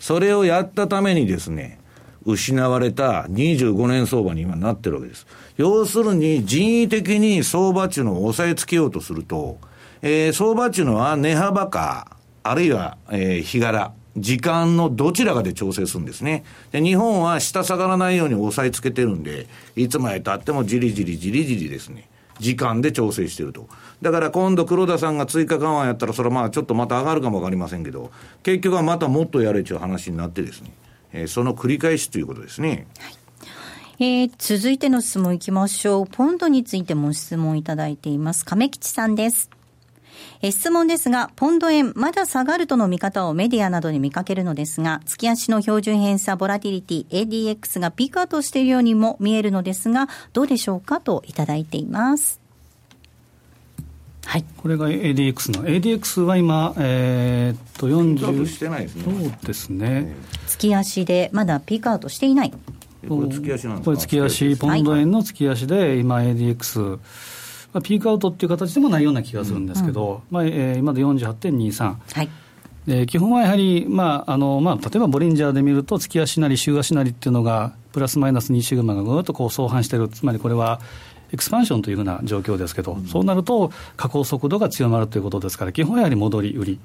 [0.00, 1.78] それをやったためにですね、
[2.24, 5.28] 失われた25年相場に今なってるわけです。
[5.58, 9.58] 要するに人為的に相場値のを抑えつけようとすると、
[10.02, 16.44] えー、相場値のは値幅か、あるいは、えー、日柄、時間のどちらかで調整するんですね。
[16.70, 19.46] で、日本は下下がらないように押さえつけてるんで、
[19.76, 22.08] いつまで経ってもじりじりじりじりですね。
[22.38, 23.68] 時間で調整してると。
[24.02, 28.10] だから今度黒田さんが追加緩和やったら、それはまあちょっとまた上がるかもわかりませんけど、
[28.42, 30.72] 結局はまたもっとやれという話になってですね、
[31.12, 32.86] えー、その繰り返しということですね。
[32.98, 33.14] はい
[33.98, 36.06] えー、続いての質問いきましょう。
[36.06, 38.44] ポンドについても質問いただいています。
[38.44, 39.48] 亀吉さんです。
[40.44, 47.06] え質問ですが、ポンド円、まだ下がるとの見方をメディアなどに見かけるのですが、月足の標準偏差ボラティリティ
[47.60, 52.40] ADX がピークアウトしているようにも見えるのですが、どうでしょうかといただいています。
[54.24, 55.64] はい、これが ADX の。
[55.64, 59.04] ADX は今、えー、っと40してないですね。
[59.04, 60.12] そうですね。
[60.48, 62.52] 月足でまだピークアウトしていない。
[63.08, 63.84] これ月足なんですか？
[63.84, 66.98] これ月足ポンド円の月足で今 ADX、
[67.72, 71.96] まあ、ピークアウトっていう形でもないような気がするんですけど、うんまあえー、今で48.23。
[72.14, 72.28] はい
[72.86, 80.80] で基本はやはり、まああのまあ、例えばボリンジャーで見ると、月足なり週足なりっていうのが、プラスマイナス2シグマがぐっとこう相反している、つまりこれは
[81.32, 86.80] エクスパンションというふうな状況ですけど、うん、そうなると、下降速度が強まるということですから、基本はやはり戻り売り。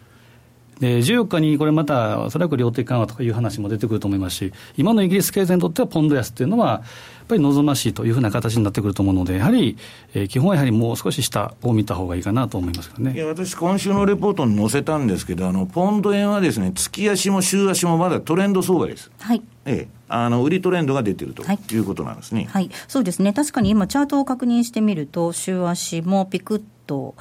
[0.79, 6.77] で14日にこれまた、おそらく量的緩和とかいう話も出てくると思いますし、今のイギリス経済にとってはポンド安っていうのは、や
[7.23, 9.77] っぱり望ましいというふうな形になってくると思うので、やはり、
[10.13, 13.13] えー、基本はやはりもう少し下を見た方がいいかなと思いますよね。
[13.13, 19.11] いや私、今週のレポートに載せたんですけど、あのポンド円はですね、月足も週足もまだトレンド相場です。
[19.19, 19.41] はい。
[19.65, 21.77] ええ、あの売りトレンドが出てるとい。
[21.77, 27.15] うことなんですね、はい、はい、そうですね、確かに今、チャートを確認してみると、週足もピクッと。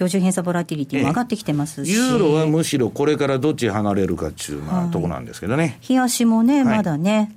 [0.00, 5.78] 標準偏差ボラティリティも上がってきてますし、ユーロはむしろこれからどっち離れるかっていうまあとこなんですけどね。
[5.86, 7.36] 冷やしもね、まだね、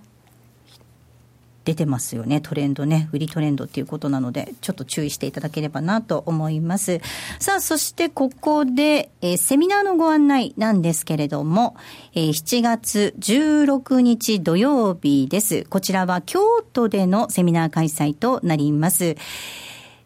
[1.66, 7.02] 出てますよね、トレンドね、売りトレンドっていうことなので、ちょっと注意していただければなと思います。
[7.38, 11.76] さあ、そしてここで、えー、セミナーのご案内なんですけれども、
[12.14, 15.66] えー、7月16日土曜日です。
[15.70, 19.18] こちらは京都でのセミナー開催となります。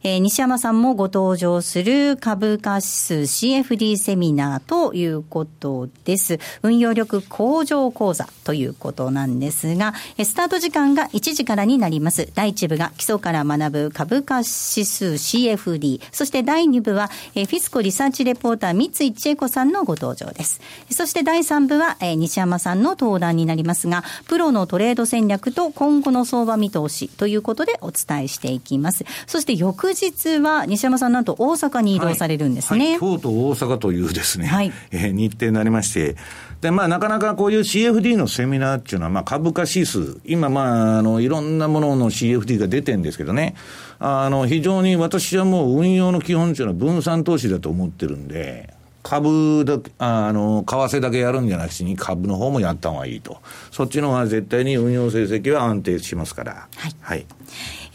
[0.04, 6.40] えー、西山さんもご登場する株価指数 CFD セミナーということです。
[6.62, 12.30] 運用力向上講座ということなんですが、えスタート時間が1時からになります。
[12.36, 16.02] 第1部が基礎から学ぶ株価指数 CFD。
[16.12, 20.62] そして第2部は、えー、フィスコリサーチレポーター三井千恵子さんのご登場です。
[20.92, 29.06] そして第3部は、えー、西山さんの登壇になりますが、プロのトレード戦略と今後の相場見通しということでお伝えしていきます。
[29.26, 36.18] そして翌翌日は西山さん、なんと大阪に移動されるんですね、はいはい、京都、大阪というですね、はい、えー、日程になりまして、
[36.62, 43.56] で、まあ、なかなかこういう CFD のセミナーっていうのは、まあ、株価指数、今、まあ、あの、いろんなものの CFD が出てるんですけどね、
[44.00, 48.74] あの、非常に私はもう運用の基本っていうのは分散投資だと思ってるんで、
[49.04, 53.38] 株だあの、為替だけやるんじゃなくてに株の方もやった方がいいと。
[53.72, 56.68] そっちの方が絶対に運用成績は安定しますから。
[56.76, 56.96] はい。
[57.00, 57.26] はい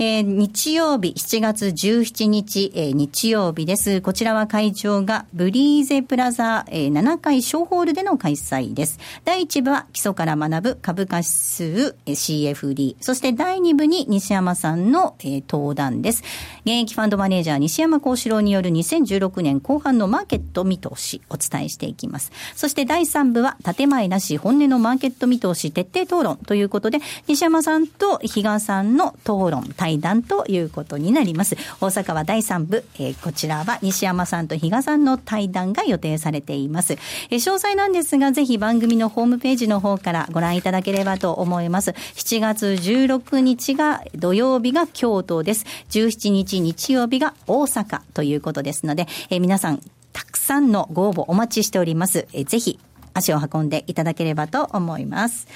[0.04, 4.00] えー、日曜日、7月17日、えー、日曜日です。
[4.00, 8.98] こちらは会場がブリーゼプラザ、えー、7階小ホールでの開催です。
[9.24, 12.96] 第1部は基礎から学ぶ株価指数、えー、CFD。
[13.00, 16.24] そして第2部に西山さんの、えー、登壇です。
[16.64, 22.32] 現役ファンドマネージャー西山幸四郎による2016年後半のマーケット見通しお伝えしていきます。
[22.56, 31.57] そして第3部は建前なし本音のマーケット見通し徹底討論ということで西山さんと比嘉さんの討論対談ということになります。
[31.81, 36.94] 大阪は第3部、えー、こちらは西山さんと比嘉さんの対談が予定されています。
[37.31, 41.90] えー、詳細なんですが、ぜひ番組のホームページの方からご覧いただければと思います。
[42.14, 45.64] 7月16日が土曜日が京都です。
[45.90, 49.81] 17日日曜日が大阪ということですので、えー、皆さん、
[50.12, 52.26] たくさんのご応募お待ちしております。
[52.33, 52.78] えー、ぜひ
[53.14, 55.46] 足を運んでいただければと思います。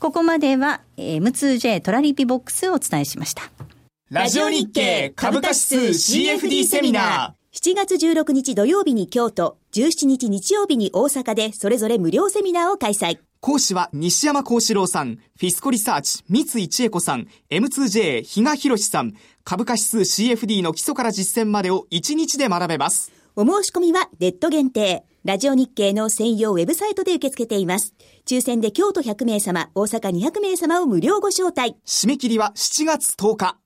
[0.00, 3.42] ここまでは、えー、M2J トラリピボックスをお伝えしました。
[4.08, 7.58] ラジオ日経株価指数 CFD セミナー。
[7.72, 13.18] 7月16日土曜日に京都、17日日曜日に大阪でそれぞれ無料セミナーを開催。
[13.40, 23.10] 講師は西山幸四郎さん、フィスコリサーチ、三井千恵子さん、M2J 比嘉博さん、株価指数 CFD の基礎から実践までを1日で学べます。
[23.34, 25.04] お申し込みはネット限定。
[25.24, 27.92] ラジオ日経の専用ウェブサイトで受け付けています。
[28.24, 31.74] 抽選で京都100名様、大阪200名様を無料ご招待。
[31.84, 33.65] 締め切りは7月10日。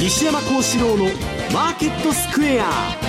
[0.00, 1.06] 西山幸四郎の
[1.52, 3.07] マーケットスクエア。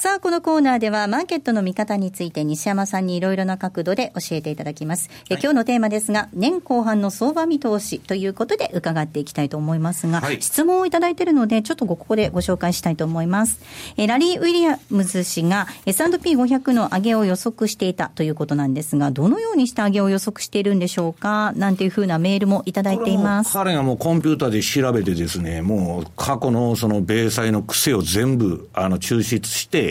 [0.00, 5.08] さあ、このコーナーではマーケットの見方について西山さんにいろいろな角度で教えていただきます。
[5.08, 13.58] はい、え今日のテーマですが、年後半の相場見通しということで伺っていきたいと思いますが、はい、質問をいただいているので、ちょっとここでご紹介したいと思います。
[13.96, 21.52] えラリー・ウィリアムズ氏が S&P500 の上げを予測していたということなんですが、どのようにして上げを予測しているんでしょうか？
[21.56, 23.52] なんていうふうなメールもいただいています。
[23.52, 29.87] 彼がもうコンピューターで調べてですね、もう過去のその米債の癖を全部あの抽出して、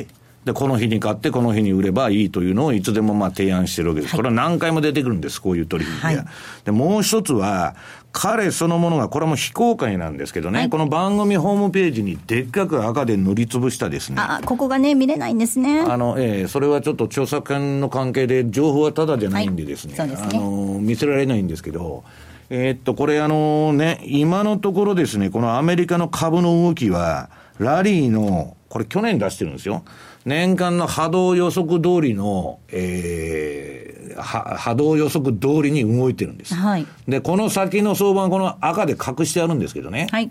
[0.47, 4.15] で、この日に買って、この日に売ればいいというのをいつでもまあ提案してるわけです。
[4.15, 6.07] これは何回も出てくるんです、こういう取引が。
[6.07, 6.25] はい、
[6.63, 7.75] で、もう一つは、
[8.13, 14.15] 彼そのものが、これも非公開なんですけどね、はい、この番組ホームページにでっかく赤で塗りつぶしたですね。
[14.19, 15.81] あ、ここがね、見れないんですね。
[15.81, 22.05] あの、ええー、それはちょっと著作権の関係で、情報はただじゃないんでですね、はい、すねあの、見せられないんですけど、
[22.49, 27.29] えー、っと、これあのね、今のところですね、このアメリカの株の動きは、
[27.59, 29.83] ラリーの、これ去年出してるんですよ。
[30.27, 36.53] 年間の波動予測通りの、えー、波動予測通りに動いてるんです。
[36.53, 36.85] はい。
[37.07, 40.07] で、この先の相場はこの赤で隠してあるんですけどね。
[40.11, 40.29] はい。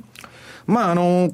[0.67, 1.33] まあ、あの、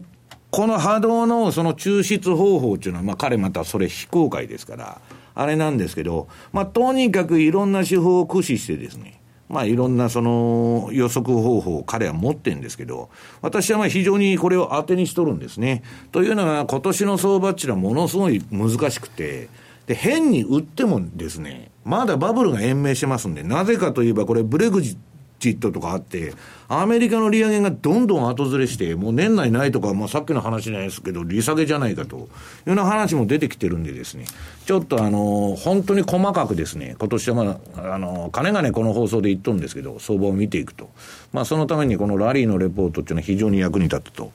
[0.53, 5.01] この波動のその抽出方法っていうのは、まあ彼またそれ非公開ですから、
[5.35, 9.22] あれなんですけど、まあとにかくいろんな手法を駆使してですね、
[9.53, 13.11] まあいろんなその予測方法を彼は持ってるんですけど、
[13.43, 15.83] 私はまあ非常にこれを当てにしとるんですね。
[16.11, 19.51] というのが今年の相場っていうのはものすごい難しくて、
[19.87, 24.97] で、変に売ってもですね、まだバブルが延命してますんで、なぜかといえばこれブレグジ
[25.41, 26.33] ットとかあって、
[26.69, 32.29] アメリカの利上げがどんどん後ずれして、もう年内ないとか、まあ、さっきの話じゃないですけど、利下げじゃないかというよ
[32.67, 34.25] うな話も出てきてるんでですね、
[34.65, 40.91] ちょっとあの、本当に細かくですね、今年はまあ、あの、金がね、この放送で言っとるんですけど、相場を見ていくと。
[41.33, 44.33] まあ、そのためにこのラリーのレポートっていうのは非常に役に立つと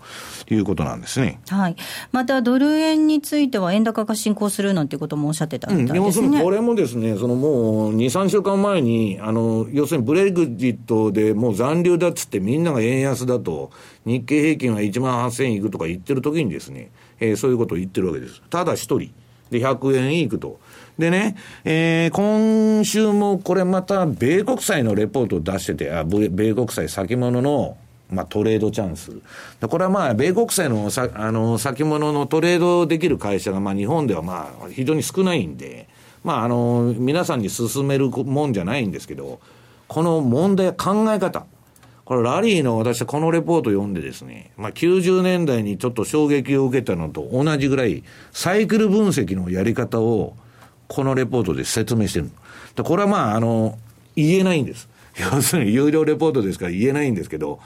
[0.50, 1.40] いうことなんですね。
[1.50, 1.76] はい。
[2.12, 6.28] また、ドル円については円高が進行するなんてこともおっしゃってたみたいですね。
[6.38, 13.72] うん、これもですね、そのもう2、3週間前に、あの、要するにブレグジットでもう残留だっつってみんなが円安だと、
[14.06, 18.42] 日経平均は1万8000円いくとか言ってる時にですね、えー、そういうことを言ってるわけです。
[18.50, 19.12] ただ一人。
[19.50, 20.60] で、100円いくと。
[21.00, 27.78] でね、えー、今週もこれまた、米国債のレポートを出してて、あ米国債先物の、
[28.10, 29.12] まあ、トレードチャンス。
[29.62, 35.88] これはまあ、米国債のさあの先物のトレードできる会社が、まあ、日本ではまあ、非常に少ないんで、
[36.24, 39.40] まあ、あの、皆さんに勧めるもんじゃないんですけど、
[39.88, 41.46] この問題、考え方。
[42.08, 48.02] これラリーの私はこのレポート読んでですね、まあ90年代にちょっと衝撃を受けたのと同じぐらい、
[48.32, 50.38] サイクル分析のやり方を、
[50.88, 52.32] このレポートで説明してる。
[52.82, 53.78] これはまあ、あの、
[54.16, 54.88] 言えないんです。
[55.20, 57.60] 要するに有料レポートですから言えないんですけど、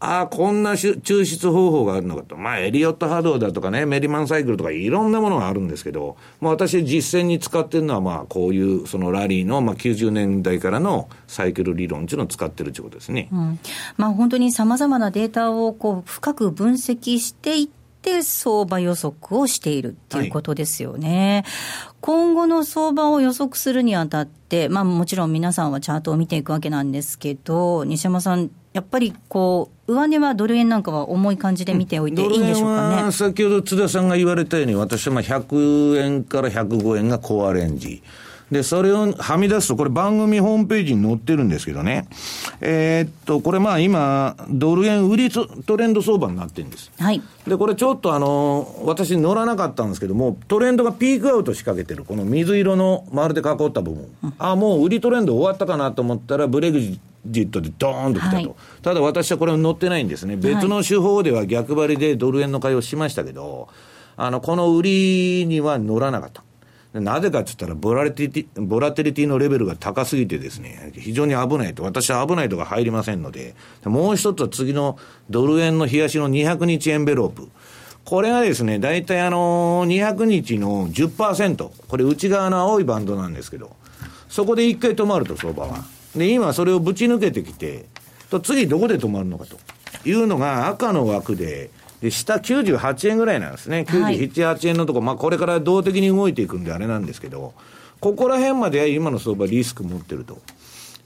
[0.00, 2.36] ああ、こんな抽出方法があるのかと。
[2.36, 13.28] まあ、エリオット波動だとかね、メリマンサイクルとかいろんなものがあるんですけど、まあ私実践に使ってるのはまあこういうそのラリーのまあ90年代からのサイクル理論っていうのを使ってるということですね。
[13.32, 13.58] うん、
[13.96, 21.44] まあ本当に様々なデータをこう深く分析していって、相場予測をしているっていうことですよね。
[21.46, 21.50] は
[21.92, 33.12] い、今後の相場を予測するにあたって、まあもちろん皆さんはチャートを見ていくわけなんですけど、西山さん、やっぱりこう、上値はドル円なんかは重い感じで見ておいていいんでしょうかね。
[33.12, 38.02] 先ほど津田さんが言われたように、私はまあ100円から105円がコアレンジ。
[38.50, 42.08] で、それをはみ出すと、これ番組ホームページに載ってるんですけどね。
[42.60, 46.90] えー、っと、これまあ今、ドル円売りトレンド相場になってるんです。
[46.98, 47.22] はい。
[47.46, 54.08] で、これちょっとあの、私乗らなかったんですけども、トレンドがピークアウト仕掛けてる、この水色の丸で囲った部分。
[54.24, 58.36] うん、あ、もう売りトレンド終わったかなと思ったら、ブレグジットでドーンと来たと。
[58.36, 60.36] はい、ただ私はこれ乗ってないんですね。
[60.36, 63.68] 別の手法では逆張りでドル円の買いをしましたけど、
[64.16, 66.44] あの、この売りには乗らなかった。
[67.00, 71.82] なぜかって言ったらボラティティ、ボラテリティのレベルが高すぎてですね、非常に危ないと。
[71.82, 74.96] 私は危ないとか入りませんので、もう一つは次の
[75.28, 77.48] ドル円の冷やしの200日エンベロープ。
[78.04, 81.70] これがですね、大体あの、200日の10%。
[81.88, 83.74] これ内側の青いバンドなんですけど、
[84.28, 85.84] そこで一回止まると相場は。
[86.16, 87.86] で、今それをぶち抜けてきて、
[88.30, 89.56] と次どこで止まるのかと
[90.08, 93.86] いうのが赤の枠で、で、下98円ぐらいなんですね。
[93.88, 97.54] 97、はい、8円のとこ、まあこれから動的に動いていくんであれなんですけど、
[98.00, 100.38] ここら辺まで今の相場リスク持ってると。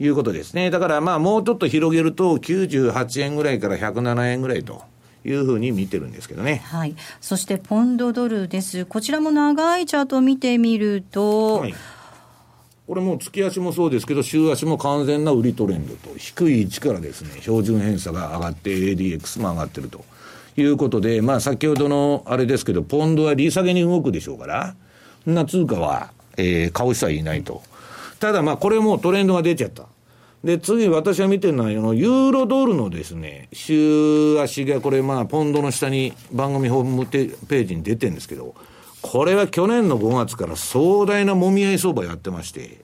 [0.00, 0.70] いうことですね。
[0.70, 4.82] だからまあもうちょっと広げると98円ぐらいから107円ぐらいと。
[5.24, 6.62] いうふうに見てるんですけどね。
[6.64, 6.94] はい。
[7.20, 8.86] そしてポンドドルです。
[8.86, 11.74] こちらも長いチャートを見てみると、はい、
[12.88, 20.06] これもう月足もそうですけど、週足も完全な売りトレンドと、低い位置からですね、標準偏差が上がって、ADX も上がってると。
[20.56, 24.74] いうことで、まあ先ほどのあれですけど、ポンドは利下げに動くでしょうから、
[25.24, 27.62] そんな通貨は、えー、買う人はいないと。
[28.20, 29.84] ただまあこれもトレンドが出ちゃった。
[30.42, 38.54] で、次私は見てるのは、ユーロドルのですね、週足がこれまあポンドの下に番組ホームページに出てるんですけど、
[39.02, 42.82] これは去年の5月から壮大なもみ合い相場やってまして、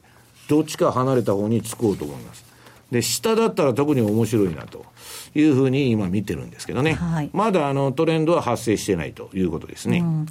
[0.48, 2.44] どっちか離れた方につこうと思います。
[2.90, 4.84] で、下だったら特に面白いなと。
[5.34, 6.94] いうふうに今見てるんですけどね。
[6.94, 9.98] はい、まだあのトレンドは発生してないということですね。
[9.98, 10.26] うん、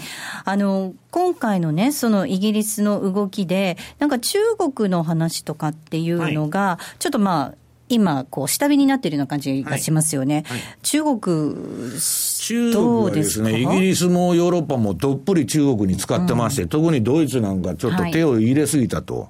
[0.45, 7.62] あの、今回のね、そのイギリスの動きで、なんか中国の話とかっていうのが、はい、ちょっとまあ、
[7.93, 10.43] 今、こう、下火になっているような感じがしますよね。
[10.47, 11.19] はいはい、中国、
[12.39, 19.19] 中国はですね、イギリスもヨーロッパもどっぷり中国に使ってまして、うん、特にドイツなんかちょっと手を入れすぎたと。
[19.21, 19.27] は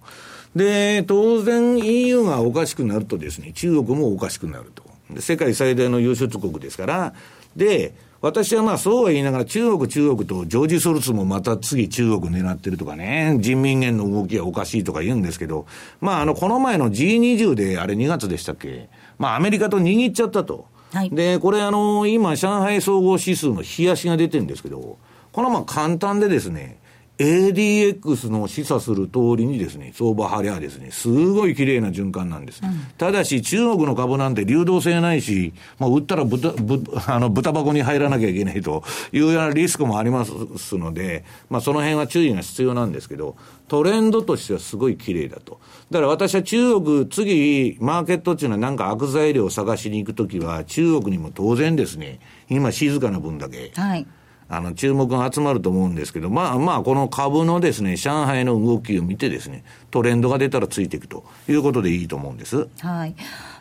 [0.55, 4.84] い、で、当然 EU がおかしくなるとですね、中国もおかしくなると。
[5.20, 7.14] 世界最大の輸出国ですから、
[7.55, 7.93] で、
[8.24, 15.65] 私はまあそうは言いながら中国中国とジョージ・ソルツもまた次中国狙ってるとかね、人民元の動きはおかしいとか言うんですけど、
[15.99, 20.67] まああの、この前の G20 であれ2月でしたっけまあアメリカと握っちゃったと。
[20.93, 24.97] はい、で、これあの、今上海総合指数の冷やしが出てるんですけど、
[25.34, 26.80] このまあ簡単でですね、
[27.24, 32.61] ADX の示唆する通りにですね、相場張りはですね、すごい綺麗な循環なんです。
[32.63, 43.38] うん、ただし、中国の株なんて流動性ないし、まあ、売ったら豚、ぶあの、豚箱に入らなきゃいけないというようなリスクもありますので、まあ、その辺は注意が必要なんですけど、
[43.69, 45.61] トレンドとしてはすごい綺麗だと。
[45.91, 52.19] だから私は中国、次、マーケットっていうのはなんか悪材料を探しに行くときは、中国にも当然ですね、
[52.49, 53.71] 今静かな分だけ。
[53.76, 54.05] はい
[54.49, 62.67] あの、注目が集まると思うんですけど、まあまあ、この株のですね、上海の動きを見てですね、トレンドが出たらついていくということでいいと思うんです。
[62.79, 63.15] はい。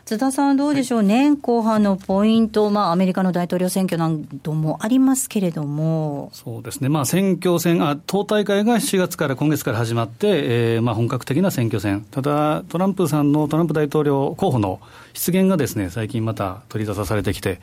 [0.05, 4.11] 津田さん、どうでしょう、はい、年後半のポイント、まあ、アメリカの大統領選挙な
[4.43, 6.29] どもありますけれども。
[6.33, 10.27] そうですね、まあ、選挙戦あ、党大会が7月から今月から始まって、
[10.75, 14.81] えーまあ、本格的な選挙戦、ただ、トランプさんのトランプ大統領候補の
[15.13, 17.61] 出現がですね最近また取り沙汰されてきて、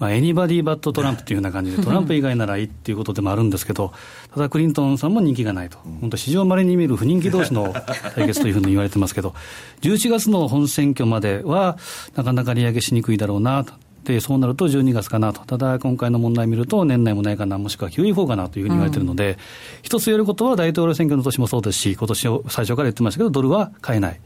[0.00, 3.92] まあ、 anybody but Trump というような感じで、 トランプ以外ならいいっていうことでもあるんですけど、
[4.34, 7.74] ただクリントンさんも人気がないと、本当、史上まれに見る不人気同士の
[8.14, 9.34] 対決というふうに言われてますけど、
[9.82, 11.76] 11月の本選挙までは、
[12.16, 13.74] なかなか利上げしにくいだろうなと。
[14.04, 19.36] でそうなると12月かなと、ただ今回の問題を見ると、年内もないかな、もしくは QE4 かなというふうに言われているので、うん、
[19.82, 24.20] 一つ言えることは、大統領選挙の年もそうですし、今年を最初から言ってましたけど、ドルは買えない。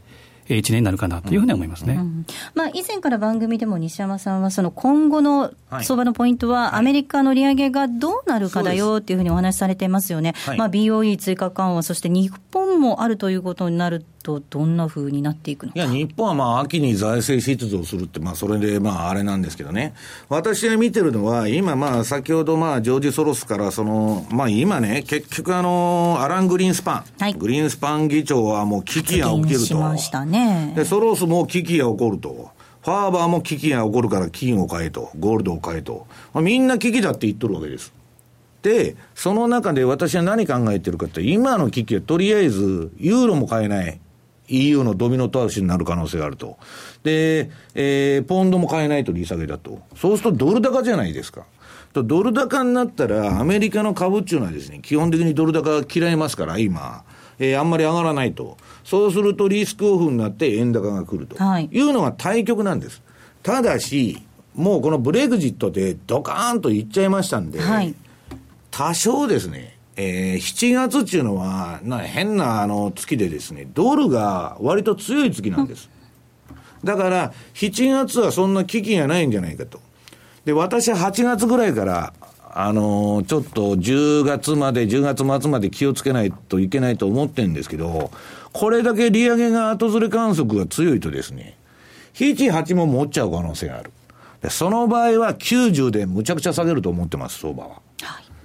[0.47, 19.93] 1年になるかなというふうに思いますね、うん、まあ、以前から番組でも西山さんは、その今後の相場のポイントは、アメリカの利上げがどうなるかだよっていうふうにお話しされていますよね、はい、まあ、BOE 追加緩和、そして日本もあるということになると、どんなふうになっていくのいや、日本はまあ秋に財政出動するって、まあ、それでまああれなんですけどね、
[20.29, 29.77] 私が見てるのは、今、まあ先ほど、まあジョージ・ソロスからその、まあ、今ね、結局あの、アラン・グリーンスパン、はい、グリーンスパン議長はもう危機が起きると。
[29.77, 32.55] ましたね、でソロスも危機が起こると。
[32.85, 37.91] ファーバーも危機が起こるから金を買えと、ゴールドを買えと、まあ、みんな危機だって言っとるわけです。
[38.61, 43.99] で、その中で私は何考えてるかって、今の危機はとりあえず、ユーロも買えない。
[44.47, 46.57] EU のドミノ倒しになる可能性があると。
[47.03, 49.81] で、えー、ポンドも買えないと利下げだと。
[49.95, 51.45] そうするとドル高じゃないですか。
[51.93, 57.03] とドル高になったら、アメリカの株っていうのはですね、基本的にドル高嫌いますから、今。
[57.37, 58.57] えー、あんまり上がらないと。
[58.83, 61.35] そうするとリスクオフになって円高が来ると。
[61.41, 63.01] はい、いうのが対局なんです。
[63.43, 64.21] ただし、
[64.53, 67.93] もうこのブレグジットでドカーンといっちゃいましたんで、はい、
[68.71, 75.89] 多少ですね、えー、7月っていうのは、な変なあの月でですね、ドルが割と強い月なんです。
[76.83, 79.79] だから、7月はそんな危機がないんじゃないかと。
[80.43, 82.13] で、私は8月ぐらいから、
[82.57, 88.11] あのー、ちょっと10月まで、10月末まで気をつけないといけないと思ってるんですけど、
[88.53, 91.57] これだけ利上げが後ずれ観測が強いとですね、
[92.13, 93.91] 7、8も持っちゃう可能性がある。
[94.49, 97.69] その場合は90でむちゃくちゃ下げると思ってます、相場は。
[97.69, 97.81] はい。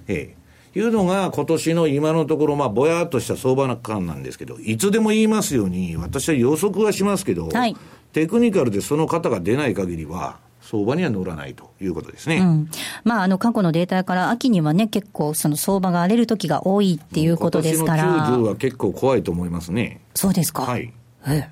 [0.07, 0.40] ええ。
[0.75, 7.75] いうのが今年の今のところ、まあ、ぼやっとした相場感なんですけど、いつでも言いますように、私は予測はしますけど、はい、
[8.13, 12.37] テクニカルでその方が出ない限りは、相場には乗らないということですね。
[12.37, 12.69] うん、
[13.03, 18.03] まあ、あの、過去のデータから秋にはね、結構その相場が荒れる時が多いっていうことですから。
[18.03, 20.01] 今年の90は結構怖いと思いますね。
[20.15, 20.63] そうですか。
[20.63, 20.93] はい。
[21.27, 21.49] え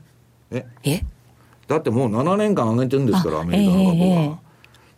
[0.51, 1.01] ええ？
[1.67, 3.95] だってもう7年間上げてるんですから、アメリカの株は。
[3.95, 4.37] え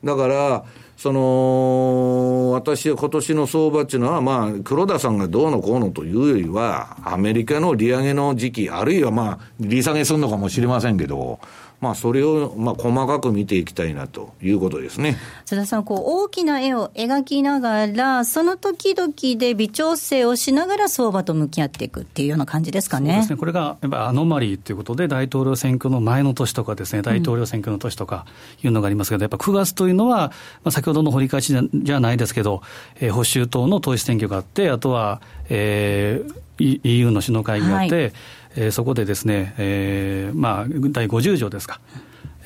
[0.03, 0.65] ー、だから、
[1.01, 11.39] その、私は今年の相場っていうのは、まあ、黒田さんがどうのこうのというよりは、アメリカの利上げの時期、あるいはまあ、利下げするのかもしれませんけど、
[11.81, 15.17] まあ、それを、まあ、細かく見ていきたいなということですね。
[15.45, 23.13] 津田さん、こう、大きな絵を描きながら、その時々で微調整をしながら相場と向き合っていくっていうような感じですかね。
[23.13, 23.37] そうですね。
[23.37, 28.27] これが、やっぱアノマリーということで、大統領選挙の前の年とかですね、大統領選挙の年とか
[28.63, 30.31] いうのがありますけど、やっぱ9月というのは、
[30.63, 32.61] まあ、先ほどの掘り返しじゃないですけど、
[32.99, 35.19] えー、保守党の党首選挙があって、あとは、
[35.49, 38.13] えー、EU の首脳会議があって、はい
[38.55, 41.79] えー、そこでですね、えーまあ、第50条ですか。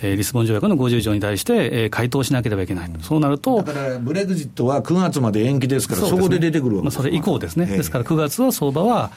[0.01, 9.11] えー、リスボン条約の50条に対して、えー、回答しなければいけない、そうなると、だからブレグジットは9月まで延期ですから、そ、ね,、こで出てくるわけです、まあ、それ以降ですね、ですから9月は相場は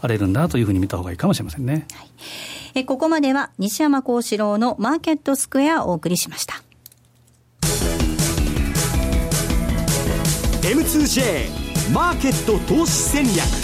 [0.00, 1.86] 荒れるんだというふうに見たほうがいいかもしれませんね。
[1.92, 2.08] はい、
[2.74, 6.62] えここまでは西山幸四郎のマーケットスクエアをお送りしました。
[10.62, 13.63] M2J マーケット投資戦略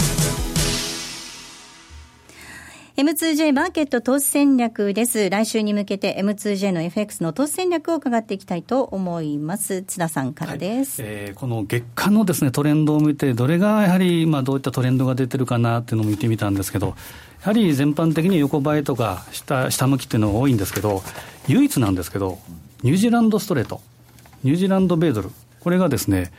[3.01, 5.31] M2J マーケット投資戦略です。
[5.31, 9.81] 来週に向けて M2J の FX の投資戦略を伺っていきたいと思います。
[9.81, 11.01] 津田さんからです。
[11.01, 16.93] はい、えー、この月間のですね、トレンドを見て、どれがやはり、まあ、どういったトレンドが出てるかなっていうのを見てみたんですけど、や
[17.41, 21.01] はり全般的に横ばいとか下下向きっていうのが多いんですけど、
[21.47, 22.37] 唯一なんですけど、
[22.83, 23.81] ニュージーランドストレート、
[24.43, 25.31] ニュージーランド米ドル、
[25.61, 26.31] これがですね、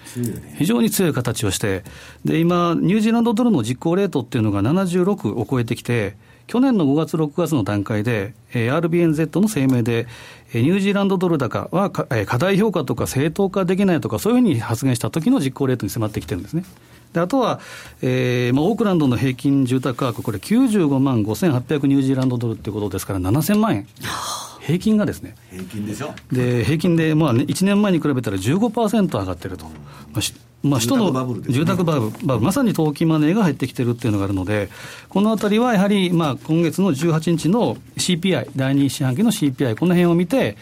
[0.59, 1.85] 非常に強い形をして、
[2.25, 6.17] で、今、ニュージーランドドルの実行レートっていうのが76を超えてきて、
[6.49, 10.09] 去年の5月、6月の段階で、えー、RBNZ の声明で、
[10.53, 16.65] えー、ニュージーランドドル高はか、えー、過大評価とか正当化できないとか、そういうふうに発言した時の実行レートに迫ってきてるんですね。
[17.13, 17.61] であとは、
[18.01, 23.87] えーまあ、オークランドの平均住宅価格、これ95万5800ニュージーランドドルっていうことですから、7000万円。
[24.65, 26.15] 平均がですね、平均でしょ？
[26.31, 30.21] で平均で、まあね、1年前に比べたら15%上がってると、まあ
[30.63, 34.69] まあ、首都の住宅バブル、バブル、まさに投機マネーが入ってきてるっていうのがあるので、
[35.09, 40.57] このあたりはやはり、まあ、今月の18日の CPI、第2四半期の CPI、この辺を見て、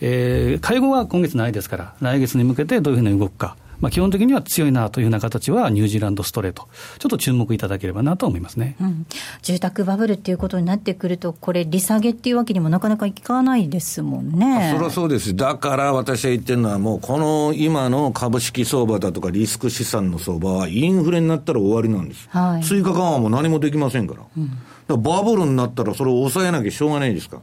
[0.00, 3.56] えー、会合は今月ないですから、来月に向けてどういうふうに動くか。
[3.80, 6.68] まあ、基本的には強いなというような形は、ニュージーランドストレート、
[6.98, 9.06] ちょっと注目いただければなと思いますね、うん、
[9.42, 14.72] 住宅バブルっていうことになってくると、これ、利下げっていうわけにもなかなかいかないですもんね。
[14.74, 24.56] そりゃそうです、だから私が言ってるのは、もうこの今の株式相場だとか、リスク資産の相場は、インフレになったら終わりなんです、はい、追加緩和も何もできませんから、うん、か
[24.90, 27.36] らバブルになったら、それを抑えなきゃしょうがないですか。
[27.36, 27.42] ら。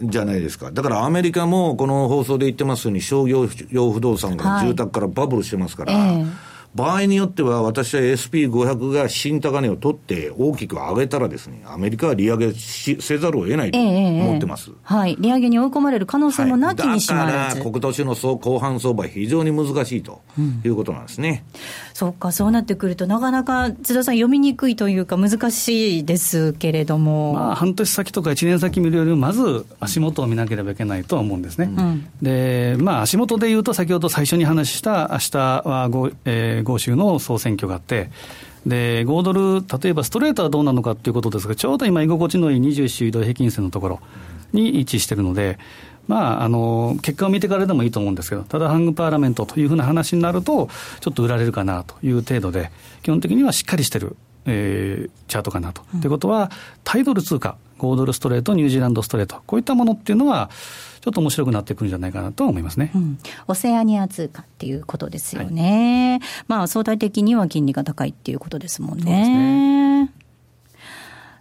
[0.00, 0.70] じゃないですか。
[0.70, 15.16] だからアメリカもこの放送で言ってますように商業用不動産が住宅からバブルしてますから、はいえー場合によっては、私は SP500 が新高値を取って大きく上げたらですね、アメリカは利上げしせざるを得ないと思ってます、ええはい。
[15.18, 20.20] 利上げに追い込まれる可能性もなきにしもあらず、はい、だから、今年の後半相場、非常に難しいと
[20.64, 21.44] いうことなんですね。
[21.54, 21.60] うん、
[21.94, 27.32] そうか、そうなってくると、なかなか津田さん、読みにくいというか、難しいですけれども。
[27.32, 31.70] まあ、半年先とか1年先見るよりも、まず足元を見なければいけないとは思うんですね。
[31.76, 38.10] うん、で、まあ、足元でいうと、先ほど最初に話した、明日は豪、えー、豪州の総選挙があって、
[38.66, 44.00] で、5ドル、例えばストレートはどうなのかということですが、ちょうど今、居心地のいい21週移動平均線のところ
[44.52, 45.58] に位置しているので、
[46.06, 50.68] まあ、あの結果を見てからでもいいと思うんですけど、ただ、ハングパーラメントというふうな話になると、
[51.00, 52.70] ちょっと売られるかなという程度で、
[53.02, 55.82] 基本的にはしっかりしてる、えー、チャートかなと。
[55.82, 56.50] と、うん、いうことは、
[56.82, 60.50] タイドル通貨、5ドルストレート、ニュージーランドストレート、こういったものっていうのは、
[61.00, 70.10] ちょっと面白くなってくるんじゃないかなと思いますね、うん、オセアニア通貨っていうことですよね、はい、まあ相対的には金利が高いっていうことですもんね。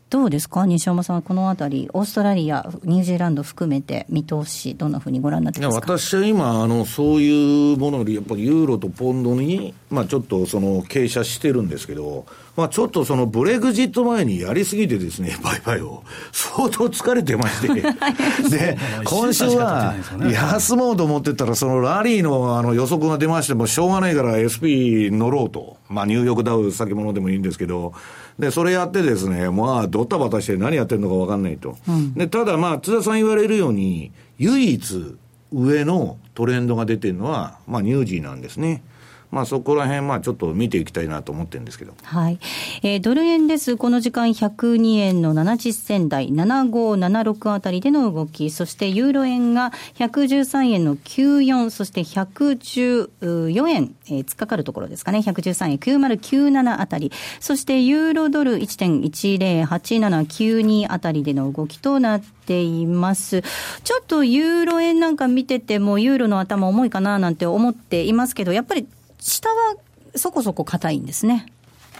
[0.09, 5.97] どうですか、西山さん、このあたり、オーストラリア、ニュージーランド含めて、見通し、どんなふうにご覧になってますか？
[5.97, 17.81] 私は今あの、そういうものより、やっぱりユーロとポンドに、まあ、ちょっとその傾斜してるんですけど、まあ、ちょっとそのブレグジット前にやりすぎてですね、売買を、相当疲れてまして、
[18.49, 19.93] で、今週は
[20.31, 27.91] 休もうと思ってたら、そのラリーのあの予測が出ましても、しょうがないから SP 乗ろうと、まあ、ニューヨークダウ先物でもいいんですけど、
[28.39, 31.75] で、それやってですね、まあ、ドタバタして何やってるのか分かんないと。
[31.87, 35.15] うん、で、ただまあ、津田さん言われるように、唯一
[35.51, 38.83] 上のトレンドが出てるのは、まあ、ニュージーなんですね。
[39.29, 41.93] まあ、そこら辺、まあ、ちょっと見ていきたいなと思ってるんですけど。
[42.03, 42.39] はい。
[42.81, 43.75] えー、ドル円です。
[43.75, 57.11] この時間102円の70銭台、7576あたりでの動き、そしてユーロ円が113円の94、そして114円、えー、突っかかるところですかね、113円9097あたり、
[57.41, 63.43] そしてユーロドル1.108792あたりでの動きとなっています。
[63.83, 68.87] ちょっとユーロ円なんか見てても、ユーロの頭重いかななんて思っていますけど、やっぱり
[69.27, 69.75] 下は
[70.15, 71.45] そこそこ硬いんですね。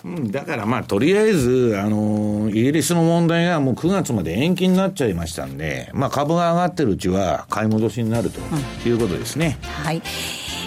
[0.06, 8.40] うん、だからまあ、とりあえず、あの、イギリスの問題がもう9月まで延期になっちゃいましたんで、まあ、株が上がってるうちは買い戻しになると
[8.88, 9.58] いうことですね。
[9.62, 10.02] うん、はい。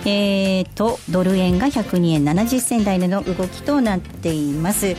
[0.05, 4.97] えーと、ドル円が102円70銭台での動きとなっています。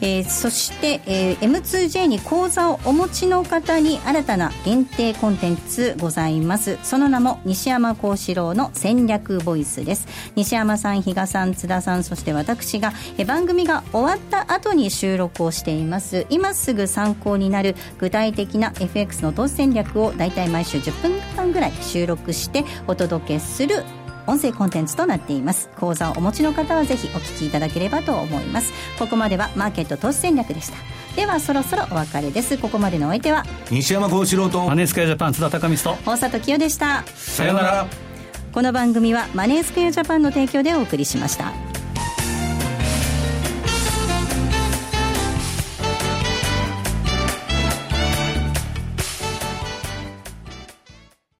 [0.00, 6.78] えー、そして、えー、M2J に口座をお持ちの方に新たな限定コンテンツございます。
[6.82, 10.06] その名も西山幸四郎の戦略ボイスです。
[10.34, 16.26] 西山さん比嘉さん津田さんそして私が、えー、番組が終わった後に収録をしています。
[16.30, 23.84] 今すぐ参考になる具体的な FX の投資戦略を大体毎週10分間ぐらい収録してお届けする
[24.28, 25.70] 音声コンテンツとなっています。
[25.76, 28.72] 講座をお持ちの方はぜひお聞きいただければと思います。
[28.98, 30.76] ここまではマーケット投資戦略でした。
[31.16, 32.58] ではそろそろお別れです。
[32.58, 37.02] ここまでのお相手は西山幸四郎とマネースクエアジャパン津田隆光と大里清でした。
[37.16, 37.86] さようなら。
[38.52, 41.52] この番組はマネースクエアジャパンの提供でお送りしました